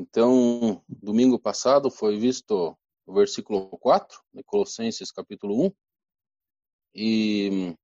Então, 0.00 0.80
domingo 0.88 1.40
passado 1.40 1.90
foi 1.90 2.16
visto 2.16 2.78
o 3.04 3.12
versículo 3.12 3.68
4 3.78 4.22
de 4.32 4.44
Colossenses 4.44 5.10
capítulo 5.10 5.66
1 5.66 5.72
e 6.94 7.76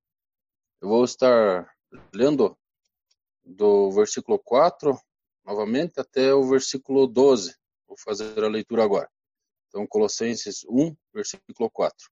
eu 0.80 0.88
vou 0.88 1.04
estar 1.04 1.68
lendo 2.14 2.56
do 3.44 3.90
versículo 3.90 4.38
4 4.38 4.96
novamente 5.44 5.98
até 5.98 6.32
o 6.32 6.48
versículo 6.48 7.08
12. 7.08 7.52
Vou 7.88 7.98
fazer 7.98 8.44
a 8.44 8.48
leitura 8.48 8.84
agora. 8.84 9.10
Então, 9.66 9.84
Colossenses 9.84 10.64
1, 10.68 10.96
versículo 11.12 11.68
4. 11.68 12.08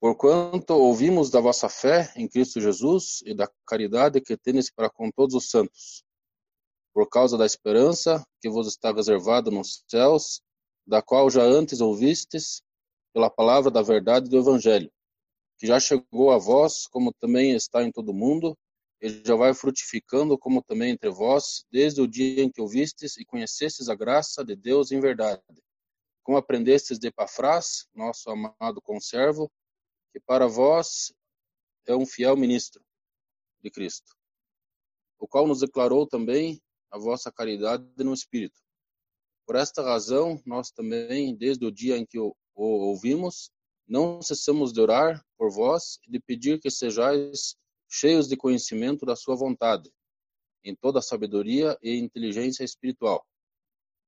Porquanto 0.00 0.72
ouvimos 0.72 1.28
da 1.28 1.38
vossa 1.38 1.68
fé 1.68 2.10
em 2.16 2.26
Cristo 2.26 2.58
Jesus 2.62 3.20
e 3.26 3.34
da 3.34 3.46
caridade 3.66 4.22
que 4.22 4.38
tendes 4.38 4.70
para 4.72 4.88
com 4.88 5.10
todos 5.10 5.34
os 5.34 5.50
santos, 5.50 6.02
por 6.92 7.08
causa 7.08 7.38
da 7.38 7.46
esperança 7.46 8.24
que 8.40 8.48
vos 8.48 8.66
está 8.66 8.92
reservada 8.92 9.50
nos 9.50 9.84
céus, 9.88 10.40
da 10.86 11.00
qual 11.00 11.30
já 11.30 11.42
antes 11.42 11.80
ouvistes 11.80 12.62
pela 13.12 13.30
palavra 13.30 13.70
da 13.70 13.82
verdade 13.82 14.28
do 14.28 14.38
Evangelho, 14.38 14.90
que 15.58 15.66
já 15.66 15.78
chegou 15.78 16.30
a 16.30 16.38
vós, 16.38 16.86
como 16.86 17.12
também 17.12 17.52
está 17.52 17.82
em 17.82 17.92
todo 17.92 18.10
o 18.10 18.14
mundo, 18.14 18.56
ele 19.00 19.22
já 19.24 19.34
vai 19.34 19.54
frutificando 19.54 20.38
como 20.38 20.62
também 20.62 20.90
entre 20.90 21.10
vós, 21.10 21.64
desde 21.70 22.00
o 22.00 22.06
dia 22.06 22.42
em 22.42 22.50
que 22.50 22.60
ouvistes 22.60 23.16
e 23.16 23.24
conhecestes 23.24 23.88
a 23.88 23.94
graça 23.94 24.44
de 24.44 24.54
Deus 24.54 24.92
em 24.92 25.00
verdade. 25.00 25.42
Como 26.22 26.36
aprendestes 26.36 26.98
de 26.98 27.08
Epafrás, 27.08 27.86
nosso 27.94 28.30
amado 28.30 28.82
conservo, 28.82 29.50
que 30.12 30.20
para 30.20 30.46
vós 30.46 31.12
é 31.86 31.96
um 31.96 32.04
fiel 32.04 32.36
ministro 32.36 32.84
de 33.62 33.70
Cristo, 33.70 34.14
o 35.18 35.26
qual 35.26 35.46
nos 35.46 35.60
declarou 35.60 36.06
também 36.06 36.60
a 36.90 36.98
vossa 36.98 37.30
caridade 37.30 37.84
no 37.98 38.12
Espírito. 38.12 38.60
Por 39.46 39.56
esta 39.56 39.82
razão, 39.82 40.40
nós 40.46 40.70
também, 40.70 41.34
desde 41.36 41.64
o 41.64 41.72
dia 41.72 41.96
em 41.96 42.06
que 42.06 42.18
o, 42.18 42.34
o 42.54 42.64
ouvimos, 42.64 43.50
não 43.86 44.22
cessamos 44.22 44.72
de 44.72 44.80
orar 44.80 45.24
por 45.36 45.50
vós 45.50 45.98
e 46.06 46.10
de 46.12 46.20
pedir 46.20 46.60
que 46.60 46.70
sejais 46.70 47.56
cheios 47.88 48.28
de 48.28 48.36
conhecimento 48.36 49.04
da 49.04 49.16
sua 49.16 49.34
vontade, 49.34 49.90
em 50.62 50.76
toda 50.76 51.02
sabedoria 51.02 51.76
e 51.82 51.98
inteligência 51.98 52.62
espiritual, 52.62 53.26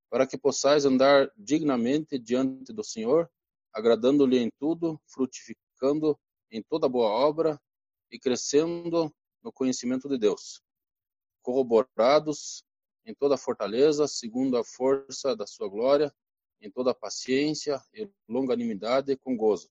para 0.09 0.27
que 0.27 0.39
possais 0.39 0.85
andar 0.85 1.29
dignamente 1.37 2.19
diante 2.19 2.73
do 2.73 2.85
Senhor, 2.85 3.29
agradando-lhe 3.73 4.39
em 4.39 4.51
tudo, 4.59 5.01
frutificando 5.09 6.17
em 6.51 6.63
toda 6.63 6.89
boa 6.89 7.11
obra 7.11 7.61
e 8.11 8.19
crescendo 8.19 9.13
no 9.43 9.53
conhecimento 9.53 10.09
de 10.09 10.19
Deus, 10.19 10.63
corroborados 11.43 12.63
em 13.05 13.15
toda 13.15 13.37
fortaleza, 13.37 14.07
segundo 14.07 14.57
a 14.57 14.65
força 14.65 15.37
da 15.37 15.47
sua 15.47 15.69
glória, 15.69 16.15
em 16.61 16.71
toda 16.71 16.95
paciência 16.95 17.83
e 17.93 18.09
longanimidade 18.29 19.17
com 19.17 19.37
gozo, 19.37 19.69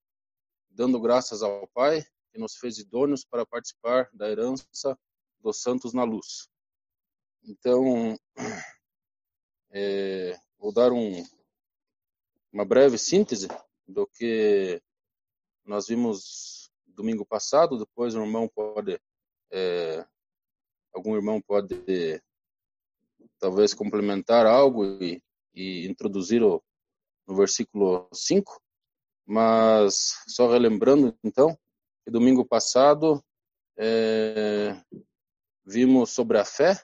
dando 0.69 0.99
graças 0.99 1.41
ao 1.41 1.67
Pai 1.69 2.03
que 2.31 2.39
nos 2.39 2.55
fez 2.55 2.77
idôneos 2.77 3.25
para 3.25 3.45
participar 3.45 4.09
da 4.13 4.29
herança 4.29 4.97
dos 5.39 5.61
santos 5.61 5.93
na 5.93 6.03
luz. 6.03 6.49
Então, 7.43 8.17
é, 9.71 10.37
vou 10.57 10.73
dar 10.73 10.91
um, 10.91 11.25
uma 12.51 12.65
breve 12.65 12.97
síntese 12.97 13.47
do 13.87 14.05
que 14.07 14.81
nós 15.65 15.87
vimos 15.87 16.71
domingo 16.85 17.25
passado. 17.25 17.79
Depois, 17.79 18.15
o 18.15 18.21
irmão 18.21 18.47
pode, 18.47 18.99
é, 19.51 20.05
algum 20.93 21.15
irmão 21.15 21.41
pode 21.41 21.75
talvez 23.41 23.73
complementar 23.73 24.45
algo 24.45 24.85
e, 25.03 25.21
e 25.53 25.87
introduzir 25.87 26.43
o, 26.43 26.63
no 27.27 27.35
versículo 27.35 28.07
5. 28.13 28.61
Mas, 29.25 30.23
só 30.27 30.49
relembrando, 30.49 31.17
então, 31.23 31.57
que 32.05 32.11
domingo 32.11 32.45
passado 32.45 33.23
é, 33.77 34.79
vimos 35.65 36.11
sobre 36.11 36.37
a 36.37 36.45
fé 36.45 36.81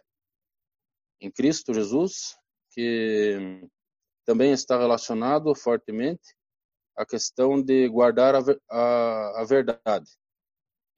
em 1.22 1.32
Cristo 1.32 1.74
Jesus, 1.74 2.36
que 2.72 3.62
também 4.26 4.52
está 4.52 4.78
relacionado 4.78 5.54
fortemente 5.56 6.36
à 6.96 7.06
questão 7.06 7.62
de 7.62 7.88
guardar 7.88 8.36
a, 8.36 8.40
a, 8.70 9.42
a 9.42 9.46
verdade. 9.46 10.10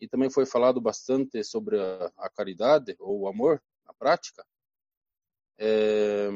E 0.01 0.07
também 0.07 0.29
foi 0.29 0.45
falado 0.45 0.79
bastante 0.79 1.43
sobre 1.43 1.79
a, 1.79 2.11
a 2.17 2.29
caridade 2.29 2.95
ou 2.99 3.21
o 3.21 3.27
amor 3.27 3.61
na 3.85 3.93
prática, 3.93 4.45
é, 5.59 6.29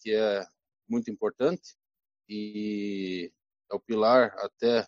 que 0.00 0.14
é 0.14 0.46
muito 0.86 1.10
importante 1.10 1.74
e 2.28 3.32
é 3.70 3.74
o 3.74 3.80
pilar 3.80 4.34
até 4.38 4.86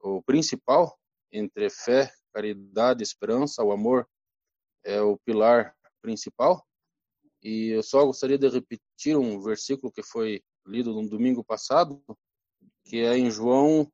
o 0.00 0.22
principal 0.22 0.98
entre 1.32 1.68
fé, 1.70 2.12
caridade, 2.32 3.02
esperança, 3.02 3.62
o 3.62 3.72
amor 3.72 4.08
é 4.84 5.00
o 5.00 5.18
pilar 5.18 5.76
principal. 6.00 6.66
E 7.42 7.68
eu 7.68 7.82
só 7.82 8.04
gostaria 8.04 8.38
de 8.38 8.48
repetir 8.48 9.16
um 9.16 9.40
versículo 9.40 9.92
que 9.92 10.02
foi 10.02 10.42
lido 10.66 10.92
no 10.92 11.08
domingo 11.08 11.44
passado, 11.44 12.02
que 12.84 12.98
é 12.98 13.16
em 13.16 13.30
João 13.30 13.90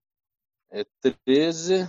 é, 0.71 0.85
13, 1.25 1.89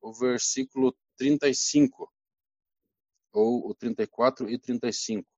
o 0.00 0.12
versículo 0.12 0.94
35, 1.16 2.10
ou 3.36 3.68
o 3.68 3.74
34 3.74 4.48
e 4.48 4.58
35. 4.58 5.28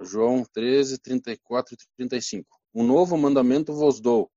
João 0.00 0.44
13, 0.44 0.98
34 0.98 1.74
e 1.74 1.76
35. 1.96 2.60
Um 2.74 2.84
novo 2.84 3.16
mandamento 3.16 3.72
vos 3.72 4.00
dou, 4.00 4.30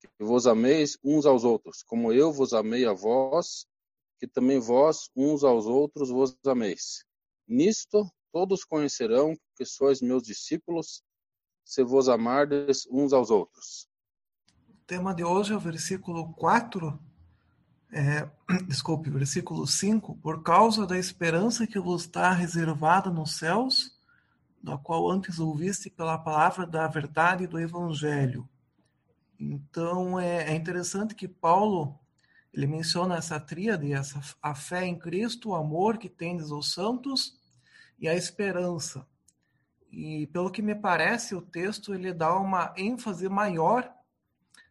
que 0.00 0.08
vos 0.24 0.46
ameis 0.46 0.98
uns 1.04 1.24
aos 1.24 1.44
outros, 1.44 1.84
como 1.84 2.12
eu 2.12 2.32
vos 2.32 2.52
amei 2.52 2.84
a 2.84 2.92
vós, 2.92 3.66
que 4.18 4.26
também 4.26 4.58
vós 4.58 5.08
uns 5.14 5.44
aos 5.44 5.66
outros 5.66 6.10
vos 6.10 6.36
ameis. 6.46 7.04
Nisto 7.46 8.10
todos 8.32 8.64
conhecerão 8.64 9.36
que 9.54 9.64
sois 9.64 10.00
meus 10.00 10.24
discípulos, 10.24 11.00
se 11.64 11.84
vos 11.84 12.08
amardes 12.08 12.86
uns 12.90 13.12
aos 13.12 13.30
outros. 13.30 13.88
O 14.68 14.86
tema 14.86 15.14
de 15.14 15.22
hoje 15.22 15.52
é 15.52 15.56
o 15.56 15.60
versículo 15.60 16.34
4, 16.34 16.98
é, 17.94 18.28
desculpe, 18.66 19.08
versículo 19.08 19.66
5, 19.66 20.16
por 20.16 20.42
causa 20.42 20.86
da 20.86 20.98
esperança 20.98 21.66
que 21.66 21.78
vos 21.78 22.02
está 22.02 22.32
reservada 22.32 23.10
nos 23.10 23.36
céus, 23.36 23.96
da 24.62 24.76
qual 24.76 25.10
antes 25.10 25.38
ouviste 25.38 25.88
pela 25.88 26.18
palavra 26.18 26.66
da 26.66 26.86
verdade 26.88 27.46
do 27.46 27.58
Evangelho, 27.58 28.48
então 29.38 30.18
é, 30.18 30.50
é 30.50 30.54
interessante 30.54 31.14
que 31.14 31.28
Paulo 31.28 31.98
ele 32.52 32.66
menciona 32.66 33.16
essa 33.16 33.40
tríade, 33.40 33.92
essa, 33.92 34.20
a 34.40 34.54
fé 34.54 34.86
em 34.86 34.98
Cristo, 34.98 35.50
o 35.50 35.54
amor 35.54 35.98
que 35.98 36.08
tendes 36.08 36.50
aos 36.50 36.72
santos 36.72 37.38
e 37.98 38.08
a 38.08 38.14
esperança. 38.14 39.06
E 39.90 40.26
pelo 40.28 40.50
que 40.50 40.62
me 40.62 40.74
parece, 40.74 41.34
o 41.34 41.42
texto 41.42 41.94
ele 41.94 42.12
dá 42.12 42.36
uma 42.36 42.72
ênfase 42.76 43.28
maior 43.28 43.92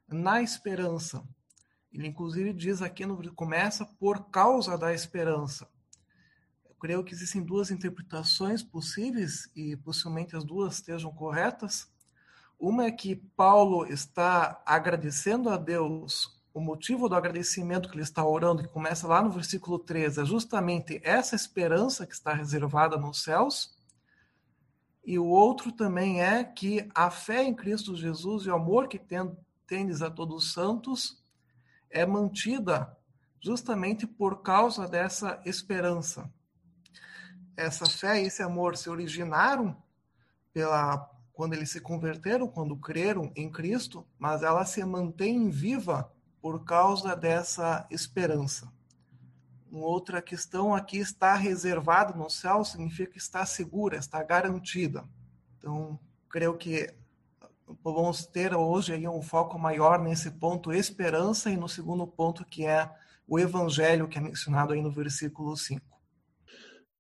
na 0.08 0.42
esperança. 0.42 1.24
Ele 1.94 2.08
inclusive 2.08 2.52
diz 2.52 2.81
aqui 2.81 3.06
no 3.06 3.34
começa 3.34 3.86
por 3.86 4.26
causa 4.30 4.78
da 4.78 4.94
esperança. 4.94 5.70
Eu 6.68 6.76
creio 6.80 7.04
que 7.04 7.14
existem 7.14 7.44
duas 7.44 7.70
interpretações 7.70 8.64
possíveis 8.64 9.48
e 9.56 9.76
possivelmente 9.78 10.36
as 10.36 10.44
duas 10.44 10.76
estejam 10.76 11.14
corretas. 11.14 11.88
Uma 12.59 12.86
é 12.86 12.92
que 12.92 13.16
Paulo 13.16 13.86
está 13.86 14.62
agradecendo 14.66 15.50
a 15.50 15.58
Deus. 15.58 16.42
O 16.52 16.59
motivo 16.59 17.08
do 17.08 17.16
agradecimento 17.16 17.90
que 17.90 17.96
ele 17.96 18.04
está 18.04 18.25
orando, 18.25 18.64
que 18.64 18.70
começa 18.70 19.08
lá 19.08 19.22
no 19.22 19.31
versículo 19.31 19.78
13, 19.78 20.22
é 20.22 20.25
justamente 20.25 21.00
essa 21.04 21.36
esperança 21.36 22.08
que 22.08 22.14
está 22.14 22.34
reservada 22.34 22.98
nos 22.98 23.22
céus. 23.22 23.78
E 25.06 25.19
o 25.19 25.25
outro 25.25 25.72
também 25.72 26.22
é 26.22 26.44
que 26.44 26.90
a 26.95 27.12
fé 27.12 27.44
em 27.44 27.54
Cristo 27.54 27.95
Jesus 27.95 28.45
e 28.45 28.50
o 28.50 28.56
amor 28.56 28.88
que 28.88 29.00
tendes 29.68 30.01
a 30.01 30.10
todos 30.10 30.44
os 30.44 30.54
santos 30.54 31.23
é 31.94 32.06
mantida 32.06 32.98
justamente 33.40 34.07
por 34.07 34.42
causa 34.42 34.88
dessa 34.88 35.42
esperança. 35.45 36.30
Essa 37.56 37.86
fé 37.86 38.22
e 38.22 38.28
esse 38.28 38.42
amor 38.42 38.75
se 38.75 38.90
originaram 38.90 39.78
pela 40.51 41.10
quando 41.34 41.54
eles 41.54 41.72
se 41.72 41.81
converteram, 41.81 42.48
quando 42.48 42.78
creram 42.78 43.31
em 43.36 43.51
Cristo, 43.51 44.06
mas 44.19 44.44
ela 44.44 44.66
se 44.66 44.84
mantém 44.86 45.50
viva 45.50 46.12
por 46.40 46.63
causa 46.63 47.16
dessa 47.16 47.88
esperança. 47.90 48.72
Uma 49.72 49.88
outra 49.88 50.22
questão 50.22 50.75
aqui 50.75 51.00
está 51.00 51.34
reservada 51.34 52.13
no 52.13 52.30
céu 52.30 52.63
significa 52.63 53.13
que 53.13 53.18
está 53.18 53.44
segura, 53.45 53.98
está 53.98 54.22
garantida. 54.22 55.04
Então, 55.57 56.00
creio 56.30 56.56
que 56.56 56.94
vamos 57.68 58.25
ter 58.25 58.54
hoje 58.54 58.94
aí 58.94 59.07
um 59.07 59.21
foco 59.21 59.57
maior 59.57 60.01
nesse 60.01 60.31
ponto 60.31 60.71
esperança 60.71 61.50
e 61.50 61.57
no 61.57 61.68
segundo 61.68 62.06
ponto 62.06 62.45
que 62.45 62.65
é 62.65 62.89
o 63.27 63.39
evangelho 63.39 64.07
que 64.07 64.18
é 64.18 64.21
mencionado 64.21 64.74
aí 64.74 64.81
no 64.81 64.92
versículo 64.92 65.56
5. 65.56 65.81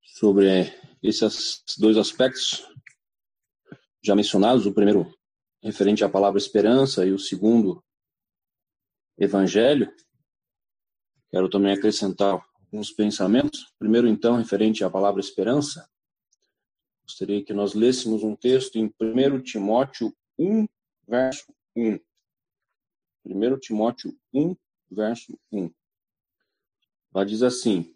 Sobre 0.03 0.73
esses 1.01 1.63
dois 1.77 1.97
aspectos, 1.97 2.65
já 4.01 4.15
mencionados, 4.15 4.65
o 4.65 4.73
primeiro 4.73 5.13
referente 5.61 6.03
à 6.03 6.09
palavra 6.09 6.37
esperança 6.37 7.05
e 7.05 7.11
o 7.11 7.19
segundo 7.19 7.83
evangelho. 9.17 9.91
Quero 11.29 11.49
também 11.49 11.73
acrescentar 11.73 12.45
alguns 12.59 12.91
pensamentos. 12.91 13.73
Primeiro, 13.79 14.07
então, 14.07 14.35
referente 14.35 14.83
à 14.83 14.89
palavra 14.89 15.21
esperança. 15.21 15.87
Gostaria 17.03 17.43
que 17.43 17.53
nós 17.53 17.73
lêssemos 17.73 18.23
um 18.23 18.35
texto 18.35 18.77
em 18.77 18.93
1 18.99 19.41
Timóteo 19.41 20.13
1, 20.37 20.67
verso 21.07 21.53
1. 21.75 21.99
1 23.25 23.59
Timóteo 23.59 24.17
1, 24.33 24.55
verso 24.89 25.39
1. 25.51 25.71
Lá 27.13 27.23
diz 27.23 27.41
assim: 27.41 27.95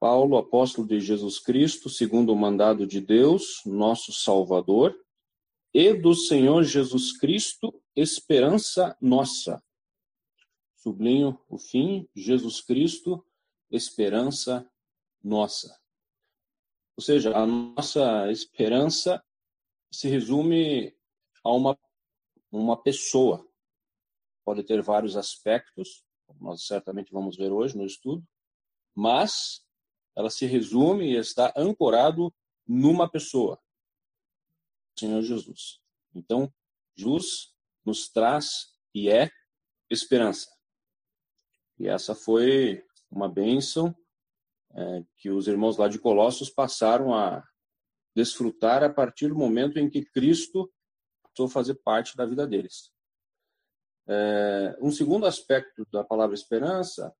Paulo, 0.00 0.36
apóstolo 0.36 0.86
de 0.86 1.00
Jesus 1.00 1.38
Cristo, 1.38 1.88
segundo 1.88 2.32
o 2.32 2.36
mandado 2.36 2.86
de 2.86 3.00
Deus, 3.00 3.62
nosso 3.64 4.12
Salvador, 4.12 4.94
e 5.72 5.92
do 5.92 6.14
Senhor 6.14 6.62
Jesus 6.62 7.16
Cristo, 7.16 7.82
esperança 7.96 8.96
nossa. 9.00 9.62
Sublinho 10.76 11.40
o 11.48 11.58
fim, 11.58 12.08
Jesus 12.14 12.60
Cristo, 12.60 13.24
esperança 13.70 14.70
nossa. 15.22 15.74
Ou 16.96 17.02
seja, 17.02 17.36
a 17.36 17.46
nossa 17.46 18.30
esperança 18.30 19.24
se 19.94 20.08
resume 20.08 20.94
a 21.42 21.52
uma, 21.52 21.78
uma 22.50 22.80
pessoa. 22.80 23.46
Pode 24.44 24.62
ter 24.64 24.82
vários 24.82 25.16
aspectos, 25.16 26.04
nós 26.40 26.66
certamente 26.66 27.12
vamos 27.12 27.36
ver 27.36 27.52
hoje 27.52 27.76
no 27.76 27.86
estudo, 27.86 28.26
mas 28.94 29.64
ela 30.16 30.30
se 30.30 30.46
resume 30.46 31.12
e 31.12 31.16
está 31.16 31.52
ancorado 31.56 32.34
numa 32.66 33.10
pessoa, 33.10 33.60
Senhor 34.98 35.22
Jesus. 35.22 35.80
Então, 36.14 36.52
Jesus 36.96 37.54
nos 37.84 38.08
traz 38.08 38.74
e 38.94 39.10
é 39.10 39.30
esperança. 39.90 40.48
E 41.78 41.88
essa 41.88 42.14
foi 42.14 42.84
uma 43.10 43.28
bênção 43.28 43.94
é, 44.72 45.04
que 45.16 45.30
os 45.30 45.46
irmãos 45.46 45.76
lá 45.76 45.88
de 45.88 45.98
Colossos 45.98 46.50
passaram 46.50 47.14
a 47.14 47.44
desfrutar 48.14 48.82
a 48.82 48.92
partir 48.92 49.28
do 49.28 49.34
momento 49.34 49.78
em 49.78 49.88
que 49.88 50.04
Cristo 50.04 50.72
passou 51.22 51.46
a 51.46 51.50
fazer 51.50 51.74
parte 51.76 52.16
da 52.16 52.24
vida 52.24 52.46
deles. 52.46 52.92
É, 54.06 54.76
um 54.80 54.90
segundo 54.90 55.26
aspecto 55.26 55.86
da 55.90 56.04
palavra 56.04 56.34
esperança 56.34 57.14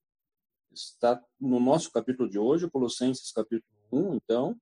está 0.73 1.23
no 1.41 1.58
nosso 1.58 1.91
capítulo 1.91 2.29
de 2.29 2.38
hoje, 2.38 2.70
Colossenses 2.70 3.32
capítulo 3.32 3.64
1, 3.93 4.14
então, 4.17 4.61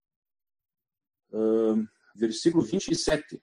uh, 1.30 1.88
versículo 2.14 2.62
27. 2.62 3.42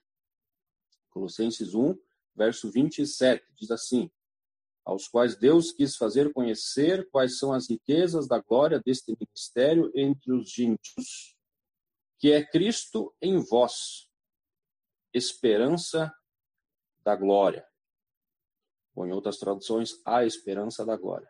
Colossenses 1.10 1.74
1, 1.74 1.98
verso 2.34 2.70
27, 2.70 3.44
diz 3.54 3.70
assim: 3.70 4.10
aos 4.84 5.06
quais 5.06 5.36
Deus 5.36 5.72
quis 5.72 5.96
fazer 5.96 6.32
conhecer 6.32 7.08
quais 7.10 7.38
são 7.38 7.52
as 7.52 7.68
riquezas 7.68 8.26
da 8.26 8.40
glória 8.40 8.80
deste 8.84 9.16
ministério 9.18 9.90
entre 9.94 10.32
os 10.32 10.50
gentios, 10.50 11.36
que 12.20 12.30
é 12.30 12.44
Cristo 12.44 13.16
em 13.20 13.38
vós, 13.38 14.06
esperança 15.12 16.14
da 17.02 17.16
glória. 17.16 17.66
Ou 18.94 19.06
em 19.06 19.12
outras 19.12 19.38
traduções, 19.38 19.94
a 20.04 20.24
esperança 20.26 20.84
da 20.84 20.98
glória. 20.98 21.28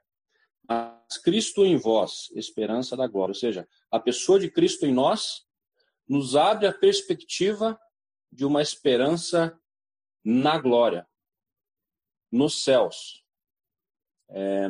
Mas 0.69 1.17
Cristo 1.19 1.65
em 1.65 1.77
vós, 1.77 2.29
esperança 2.33 2.97
da 2.97 3.07
glória. 3.07 3.31
Ou 3.31 3.39
seja, 3.39 3.69
a 3.89 4.01
pessoa 4.01 4.41
de 4.41 4.51
Cristo 4.51 4.85
em 4.85 4.93
nós 4.93 5.47
nos 6.09 6.35
abre 6.35 6.67
a 6.67 6.77
perspectiva 6.77 7.81
de 8.33 8.45
uma 8.45 8.61
esperança 8.61 9.57
na 10.25 10.59
glória, 10.59 11.09
nos 12.33 12.65
céus. 12.65 13.25
É, 14.29 14.69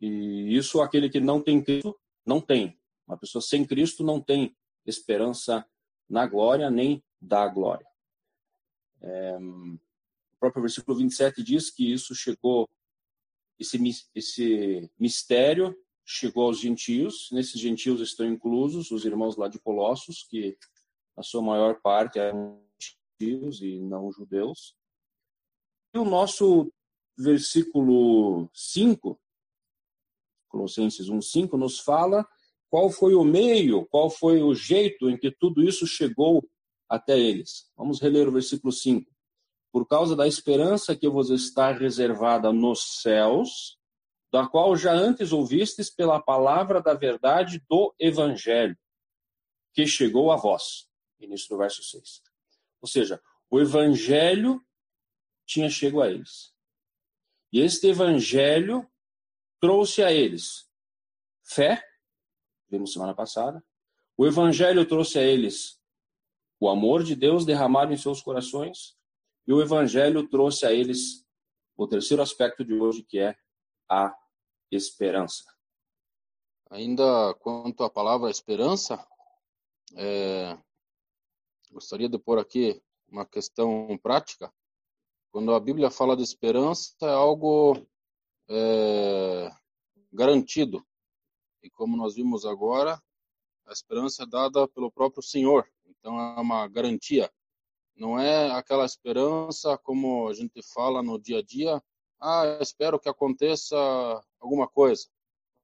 e 0.00 0.56
isso 0.56 0.80
aquele 0.80 1.10
que 1.10 1.18
não 1.18 1.42
tem 1.42 1.62
Cristo 1.62 2.00
não 2.24 2.40
tem. 2.40 2.80
Uma 3.04 3.18
pessoa 3.18 3.42
sem 3.42 3.66
Cristo 3.66 4.04
não 4.04 4.20
tem 4.20 4.56
esperança 4.86 5.66
na 6.08 6.26
glória 6.26 6.70
nem 6.70 7.02
da 7.20 7.46
glória. 7.46 7.86
É, 9.00 9.36
o 9.38 10.38
próprio 10.38 10.62
versículo 10.62 10.98
27 10.98 11.42
diz 11.42 11.70
que 11.70 11.92
isso 11.92 12.14
chegou, 12.14 12.68
esse, 13.58 13.78
esse 14.14 14.90
mistério 14.98 15.76
chegou 16.04 16.44
aos 16.44 16.58
gentios. 16.58 17.30
Nesses 17.30 17.60
gentios 17.60 18.00
estão 18.00 18.26
inclusos 18.26 18.90
os 18.90 19.04
irmãos 19.04 19.36
lá 19.36 19.48
de 19.48 19.58
Colossos, 19.58 20.26
que 20.28 20.56
a 21.16 21.22
sua 21.22 21.42
maior 21.42 21.80
parte 21.80 22.18
eram 22.18 22.62
gentios 22.78 23.60
e 23.60 23.78
não 23.78 24.10
judeus. 24.10 24.76
E 25.94 25.98
o 25.98 26.04
nosso 26.04 26.72
versículo 27.16 28.48
5, 28.54 29.20
Colossenses 30.48 31.08
1:5 31.08 31.56
nos 31.56 31.78
fala 31.78 32.26
qual 32.70 32.88
foi 32.88 33.14
o 33.14 33.24
meio, 33.24 33.84
qual 33.86 34.08
foi 34.08 34.42
o 34.42 34.54
jeito 34.54 35.10
em 35.10 35.16
que 35.18 35.30
tudo 35.30 35.62
isso 35.62 35.86
chegou 35.86 36.48
até 36.88 37.18
eles. 37.18 37.70
Vamos 37.76 38.00
reler 38.00 38.28
o 38.28 38.32
versículo 38.32 38.72
5. 38.72 39.10
Por 39.72 39.86
causa 39.86 40.16
da 40.16 40.26
esperança 40.26 40.96
que 40.96 41.08
vos 41.08 41.30
está 41.30 41.72
reservada 41.72 42.52
nos 42.52 43.00
céus, 43.02 43.78
da 44.32 44.46
qual 44.46 44.76
já 44.76 44.92
antes 44.92 45.32
ouvistes 45.32 45.90
pela 45.90 46.20
palavra 46.20 46.80
da 46.80 46.94
verdade 46.94 47.62
do 47.68 47.94
evangelho, 47.98 48.78
que 49.74 49.86
chegou 49.86 50.30
a 50.30 50.36
vós. 50.36 50.88
Início 51.20 51.48
do 51.48 51.58
verso 51.58 51.82
6. 51.82 52.22
Ou 52.80 52.88
seja, 52.88 53.20
o 53.50 53.60
evangelho 53.60 54.64
tinha 55.44 55.68
chegado 55.68 56.02
a 56.02 56.10
eles. 56.10 56.52
E 57.52 57.60
este 57.60 57.88
evangelho 57.88 58.88
trouxe 59.60 60.02
a 60.02 60.12
eles 60.12 60.70
fé, 61.50 61.84
vimos 62.70 62.92
semana 62.92 63.14
passada. 63.14 63.62
O 64.16 64.26
evangelho 64.26 64.86
trouxe 64.86 65.18
a 65.18 65.22
eles 65.22 65.80
o 66.60 66.68
amor 66.68 67.02
de 67.02 67.16
Deus 67.16 67.46
derramado 67.46 67.92
em 67.92 67.96
seus 67.96 68.20
corações. 68.20 68.96
E 69.46 69.52
o 69.52 69.62
evangelho 69.62 70.28
trouxe 70.28 70.66
a 70.66 70.72
eles 70.72 71.26
o 71.76 71.88
terceiro 71.88 72.22
aspecto 72.22 72.64
de 72.64 72.74
hoje, 72.74 73.02
que 73.02 73.18
é 73.18 73.34
a 73.88 74.14
esperança. 74.70 75.44
Ainda 76.70 77.34
quanto 77.40 77.82
à 77.82 77.90
palavra 77.90 78.30
esperança, 78.30 79.04
é, 79.96 80.56
gostaria 81.72 82.08
de 82.08 82.18
pôr 82.18 82.38
aqui 82.38 82.80
uma 83.08 83.26
questão 83.26 83.98
prática. 84.02 84.52
Quando 85.32 85.52
a 85.54 85.60
Bíblia 85.60 85.90
fala 85.90 86.16
de 86.16 86.22
esperança, 86.22 86.94
é 87.02 87.08
algo 87.08 87.74
é, 88.48 89.50
garantido. 90.12 90.86
E 91.62 91.70
como 91.70 91.96
nós 91.96 92.14
vimos 92.14 92.44
agora, 92.44 93.00
a 93.66 93.72
esperança 93.72 94.24
é 94.24 94.26
dada 94.26 94.66
pelo 94.68 94.90
próprio 94.90 95.22
Senhor. 95.22 95.68
Então 95.86 96.18
é 96.18 96.40
uma 96.40 96.66
garantia. 96.66 97.30
Não 97.94 98.18
é 98.18 98.50
aquela 98.52 98.84
esperança 98.84 99.76
como 99.78 100.28
a 100.28 100.32
gente 100.32 100.62
fala 100.62 101.02
no 101.02 101.20
dia 101.20 101.38
a 101.38 101.42
dia. 101.42 101.82
Ah, 102.18 102.58
espero 102.60 102.98
que 102.98 103.08
aconteça 103.08 103.76
alguma 104.40 104.66
coisa. 104.66 105.06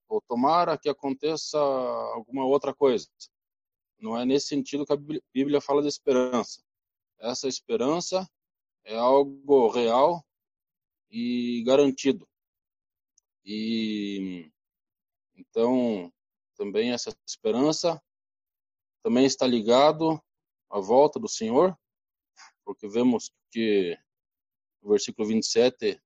Ou 0.09 0.21
tomara 0.21 0.79
que 0.79 0.89
aconteça 0.89 1.59
alguma 1.59 2.45
outra 2.45 2.75
coisa. 2.75 3.09
Não 3.99 4.19
é 4.19 4.25
nesse 4.25 4.49
sentido 4.49 4.85
que 4.85 4.93
a 4.93 4.99
Bíblia 5.33 5.61
fala 5.61 5.83
de 5.83 5.89
esperança. 5.89 6.63
Essa 7.19 7.49
esperança 7.49 8.29
é 8.85 8.97
algo 8.97 9.69
real 9.69 10.25
e 11.11 11.63
garantido. 11.67 12.29
E 13.45 14.51
então 15.37 16.13
também 16.57 16.93
essa 16.93 17.15
esperança 17.27 18.03
também 19.03 19.27
está 19.27 19.47
ligado 19.47 20.21
à 20.71 20.81
volta 20.81 21.21
do 21.21 21.29
Senhor, 21.29 21.77
porque 22.65 22.89
vemos 22.89 23.31
que 23.53 23.97
no 24.83 24.91
versículo 24.91 25.29
27 25.29 26.01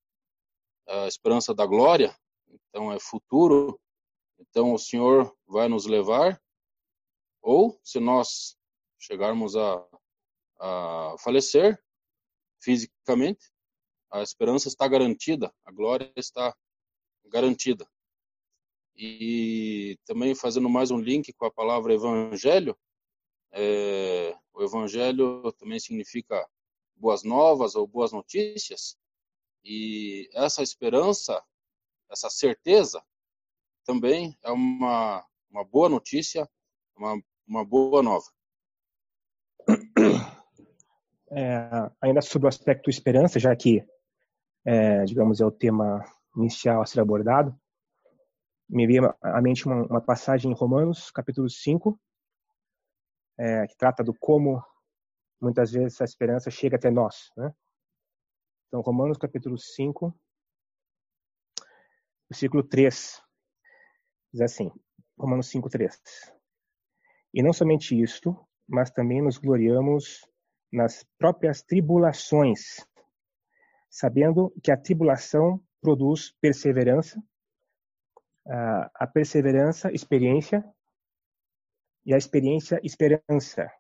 a 0.87 1.07
esperança 1.07 1.55
da 1.55 1.65
glória, 1.65 2.15
então 2.49 2.93
é 2.93 2.99
futuro, 2.99 3.81
então 4.39 4.75
o 4.75 4.79
Senhor 4.79 5.35
vai 5.47 5.69
nos 5.69 5.87
levar, 5.87 6.41
ou 7.41 7.79
se 7.83 8.01
nós 8.01 8.57
chegarmos 8.99 9.57
a, 9.57 9.89
a 10.59 11.17
falecer, 11.19 11.83
fisicamente, 12.61 13.51
a 14.11 14.23
esperança 14.23 14.69
está 14.69 14.87
garantida, 14.89 15.55
a 15.65 15.71
glória 15.71 16.13
está 16.17 16.55
garantida. 17.27 17.89
E 19.03 19.99
também 20.05 20.35
fazendo 20.35 20.69
mais 20.69 20.91
um 20.91 21.01
link 21.01 21.33
com 21.33 21.47
a 21.47 21.51
palavra 21.51 21.95
evangelho, 21.95 22.77
é, 23.51 24.37
o 24.53 24.63
evangelho 24.63 25.51
também 25.53 25.81
significa 25.81 26.47
boas 26.95 27.25
novas 27.25 27.75
ou 27.75 27.87
boas 27.87 28.13
notícias, 28.13 28.99
e 29.65 30.29
essa 30.35 30.63
esperança, 30.63 31.43
essa 32.11 32.29
certeza, 32.29 33.03
também 33.87 34.37
é 34.43 34.51
uma, 34.51 35.25
uma 35.51 35.65
boa 35.65 35.89
notícia, 35.89 36.47
uma, 36.95 37.19
uma 37.49 37.65
boa 37.65 38.03
nova. 38.03 38.27
é, 41.33 41.91
ainda 42.03 42.21
sobre 42.21 42.45
o 42.45 42.51
aspecto 42.51 42.91
esperança, 42.91 43.41
já 43.41 43.57
que, 43.57 43.83
é, 44.67 45.05
digamos, 45.05 45.41
é 45.41 45.47
o 45.47 45.51
tema 45.51 46.05
inicial 46.37 46.83
a 46.83 46.87
ser 46.87 47.01
abordado, 47.01 47.59
me 48.71 48.87
veio 48.87 49.13
à 49.21 49.43
mente 49.43 49.67
uma, 49.67 49.83
uma 49.85 50.01
passagem 50.01 50.51
em 50.51 50.55
Romanos, 50.55 51.11
capítulo 51.11 51.51
5, 51.51 52.01
é, 53.37 53.67
que 53.67 53.77
trata 53.77 54.05
do 54.05 54.15
como 54.15 54.65
muitas 55.41 55.73
vezes 55.73 55.95
essa 55.95 56.05
esperança 56.05 56.51
chega 56.51 56.77
até 56.77 56.91
nós. 56.91 57.33
Né? 57.37 57.53
Então, 58.69 58.81
Romanos, 58.81 59.19
capítulo 59.19 59.59
5, 59.59 60.15
versículo 62.31 62.63
3, 62.63 63.21
diz 64.33 64.41
assim, 64.41 64.71
Romanos 65.19 65.49
5, 65.49 65.69
3. 65.69 66.01
E 67.35 67.43
não 67.43 67.53
somente 67.53 68.01
isto, 68.01 68.37
mas 68.69 68.91
também 68.93 69.21
nos 69.21 69.37
gloriamos 69.37 70.25
nas 70.73 71.05
próprias 71.19 71.61
tribulações, 71.61 72.87
sabendo 73.91 74.55
que 74.63 74.71
a 74.71 74.77
tribulação 74.77 75.61
produz 75.81 76.31
perseverança, 76.41 77.21
a 78.53 79.07
perseverança, 79.07 79.93
experiência, 79.93 80.65
e 82.05 82.15
a 82.15 82.17
experiência, 82.17 82.81
esperança. 82.83 83.71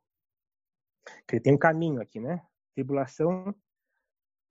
Que 1.26 1.40
tem 1.40 1.54
um 1.54 1.58
caminho 1.58 2.00
aqui, 2.00 2.20
né? 2.20 2.42
Tribulação, 2.74 3.54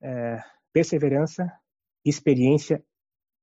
é, 0.02 0.44
perseverança, 0.74 1.52
experiência 2.04 2.84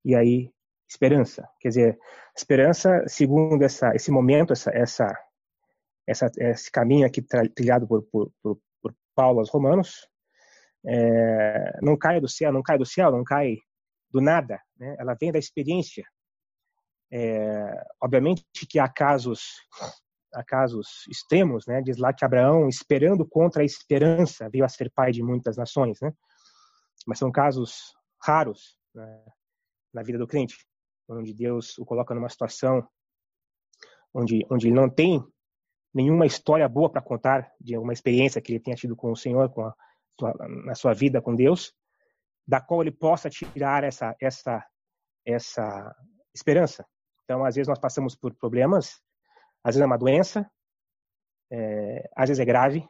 e 0.05 0.15
aí 0.15 0.53
esperança. 0.89 1.49
Quer 1.61 1.69
dizer, 1.69 1.99
esperança, 2.37 3.05
segundo 3.07 3.63
essa, 3.63 3.95
esse 3.95 4.11
momento, 4.11 4.53
essa, 4.53 4.71
essa, 4.75 5.27
essa, 6.07 6.31
esse 6.39 6.71
caminho 6.71 7.07
aqui 7.07 7.23
trilhado 7.55 7.87
por, 7.87 8.03
por, 8.05 8.33
por, 8.43 8.59
por 8.83 8.95
Paulo 9.15 9.41
aos 9.41 9.51
Romanos, 9.51 10.09
é, 10.85 11.79
não 11.83 11.97
cai 11.97 12.21
do 12.21 12.29
céu, 12.29 12.53
não 12.53 12.63
cai 12.63 12.79
do 12.79 12.87
céu, 12.87 13.11
não 13.11 13.25
cai 13.25 13.57
do 14.11 14.21
nada, 14.21 14.61
né? 14.79 14.97
Ela 14.99 15.17
vem 15.19 15.33
da 15.33 15.39
experiência. 15.39 16.05
É, 17.13 17.85
obviamente 18.03 18.45
que 18.69 18.79
há 18.79 18.89
casos, 18.89 19.41
há 20.35 20.45
casos 20.45 21.05
extremos, 21.09 21.67
né? 21.67 21.81
Diz 21.83 21.97
lá 21.99 22.13
que 22.13 22.25
Abraão, 22.25 22.69
esperando 22.69 23.27
contra 23.27 23.63
a 23.63 23.65
esperança, 23.65 24.49
veio 24.51 24.65
a 24.65 24.69
ser 24.69 24.91
pai 24.91 25.13
de 25.13 25.23
muitas 25.23 25.57
nações, 25.57 26.01
né? 26.01 26.13
Mas 27.07 27.19
são 27.19 27.31
casos 27.31 27.95
raros 28.23 28.77
né? 28.95 29.25
na 29.95 30.03
vida 30.03 30.19
do 30.19 30.27
crente, 30.27 30.57
onde 31.09 31.33
Deus 31.33 31.79
o 31.79 31.85
coloca 31.85 32.15
numa 32.15 32.29
situação 32.29 32.87
onde 34.13 34.47
onde 34.51 34.69
ele 34.69 34.75
não 34.75 34.89
tem 34.89 35.23
nenhuma 35.95 36.27
história 36.27 36.69
boa 36.69 36.91
para 36.91 37.03
contar 37.03 37.53
de 37.61 37.75
alguma 37.75 37.93
experiência 37.93 38.41
que 38.41 38.53
ele 38.53 38.61
tenha 38.61 38.77
tido 38.77 38.97
com 38.97 39.13
o 39.13 39.17
Senhor, 39.17 39.51
com 39.51 39.63
a, 39.63 39.75
na 40.65 40.75
sua 40.75 40.93
vida 40.95 41.23
com 41.23 41.35
Deus, 41.35 41.73
da 42.47 42.61
qual 42.61 42.83
ele 42.83 42.91
possa 42.91 43.31
tirar 43.31 43.85
essa 43.85 44.17
essa 44.21 44.67
essa 45.25 45.95
esperança. 46.35 46.87
Então, 47.27 47.45
às 47.45 47.57
vezes 47.57 47.69
nós 47.69 47.79
passamos 47.79 48.15
por 48.15 48.33
problemas, 48.35 49.03
às 49.63 49.75
vezes 49.75 49.83
é 49.83 49.87
uma 49.87 49.99
doença, 49.99 50.51
é, 51.51 52.09
às 52.17 52.29
vezes 52.29 52.41
é 52.41 52.45
grave, 52.45 52.89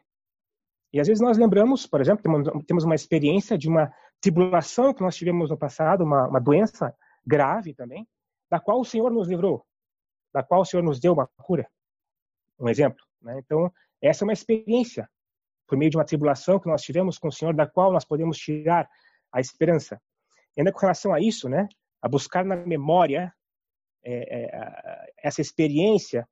e 0.92 1.00
às 1.00 1.08
vezes 1.08 1.20
nós 1.20 1.36
lembramos, 1.36 1.86
por 1.86 2.00
exemplo, 2.00 2.22
temos 2.64 2.84
uma 2.84 2.94
experiência 2.94 3.58
de 3.58 3.68
uma 3.68 3.92
tribulação 4.20 4.94
que 4.94 5.02
nós 5.02 5.16
tivemos 5.16 5.50
no 5.50 5.58
passado, 5.58 6.04
uma, 6.04 6.28
uma 6.28 6.40
doença 6.40 6.94
grave 7.26 7.74
também, 7.74 8.06
da 8.48 8.60
qual 8.60 8.80
o 8.80 8.84
Senhor 8.84 9.10
nos 9.10 9.26
livrou, 9.26 9.66
da 10.32 10.42
qual 10.42 10.60
o 10.60 10.64
Senhor 10.64 10.82
nos 10.82 11.00
deu 11.00 11.14
uma 11.14 11.26
cura 11.42 11.68
um 12.58 12.68
exemplo. 12.68 13.04
Né? 13.20 13.38
Então, 13.38 13.72
essa 14.00 14.24
é 14.24 14.26
uma 14.26 14.32
experiência 14.32 15.08
por 15.66 15.76
meio 15.76 15.90
de 15.90 15.96
uma 15.96 16.04
tribulação 16.04 16.60
que 16.60 16.68
nós 16.68 16.82
tivemos 16.82 17.18
com 17.18 17.28
o 17.28 17.32
Senhor, 17.32 17.54
da 17.54 17.66
qual 17.66 17.92
nós 17.92 18.04
podemos 18.04 18.38
tirar 18.38 18.88
a 19.32 19.40
esperança. 19.40 20.00
E 20.56 20.60
ainda 20.60 20.72
com 20.72 20.80
relação 20.80 21.12
a 21.12 21.20
isso, 21.20 21.48
né, 21.48 21.68
a 22.00 22.08
buscar 22.08 22.44
na 22.44 22.56
memória 22.56 23.32
é, 24.06 24.44
é, 24.44 25.12
essa 25.18 25.40
experiência, 25.40 26.28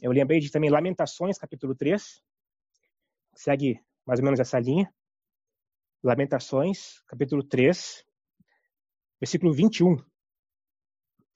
eu 0.00 0.10
lembrei 0.10 0.40
de 0.40 0.50
também 0.50 0.70
Lamentações, 0.70 1.38
capítulo 1.38 1.74
3, 1.74 2.22
segue 3.34 3.80
mais 4.04 4.18
ou 4.20 4.24
menos 4.24 4.40
essa 4.40 4.58
linha. 4.58 4.92
Lamentações, 6.02 7.00
capítulo 7.06 7.42
3, 7.42 8.04
versículo 9.20 9.52
21. 9.52 9.96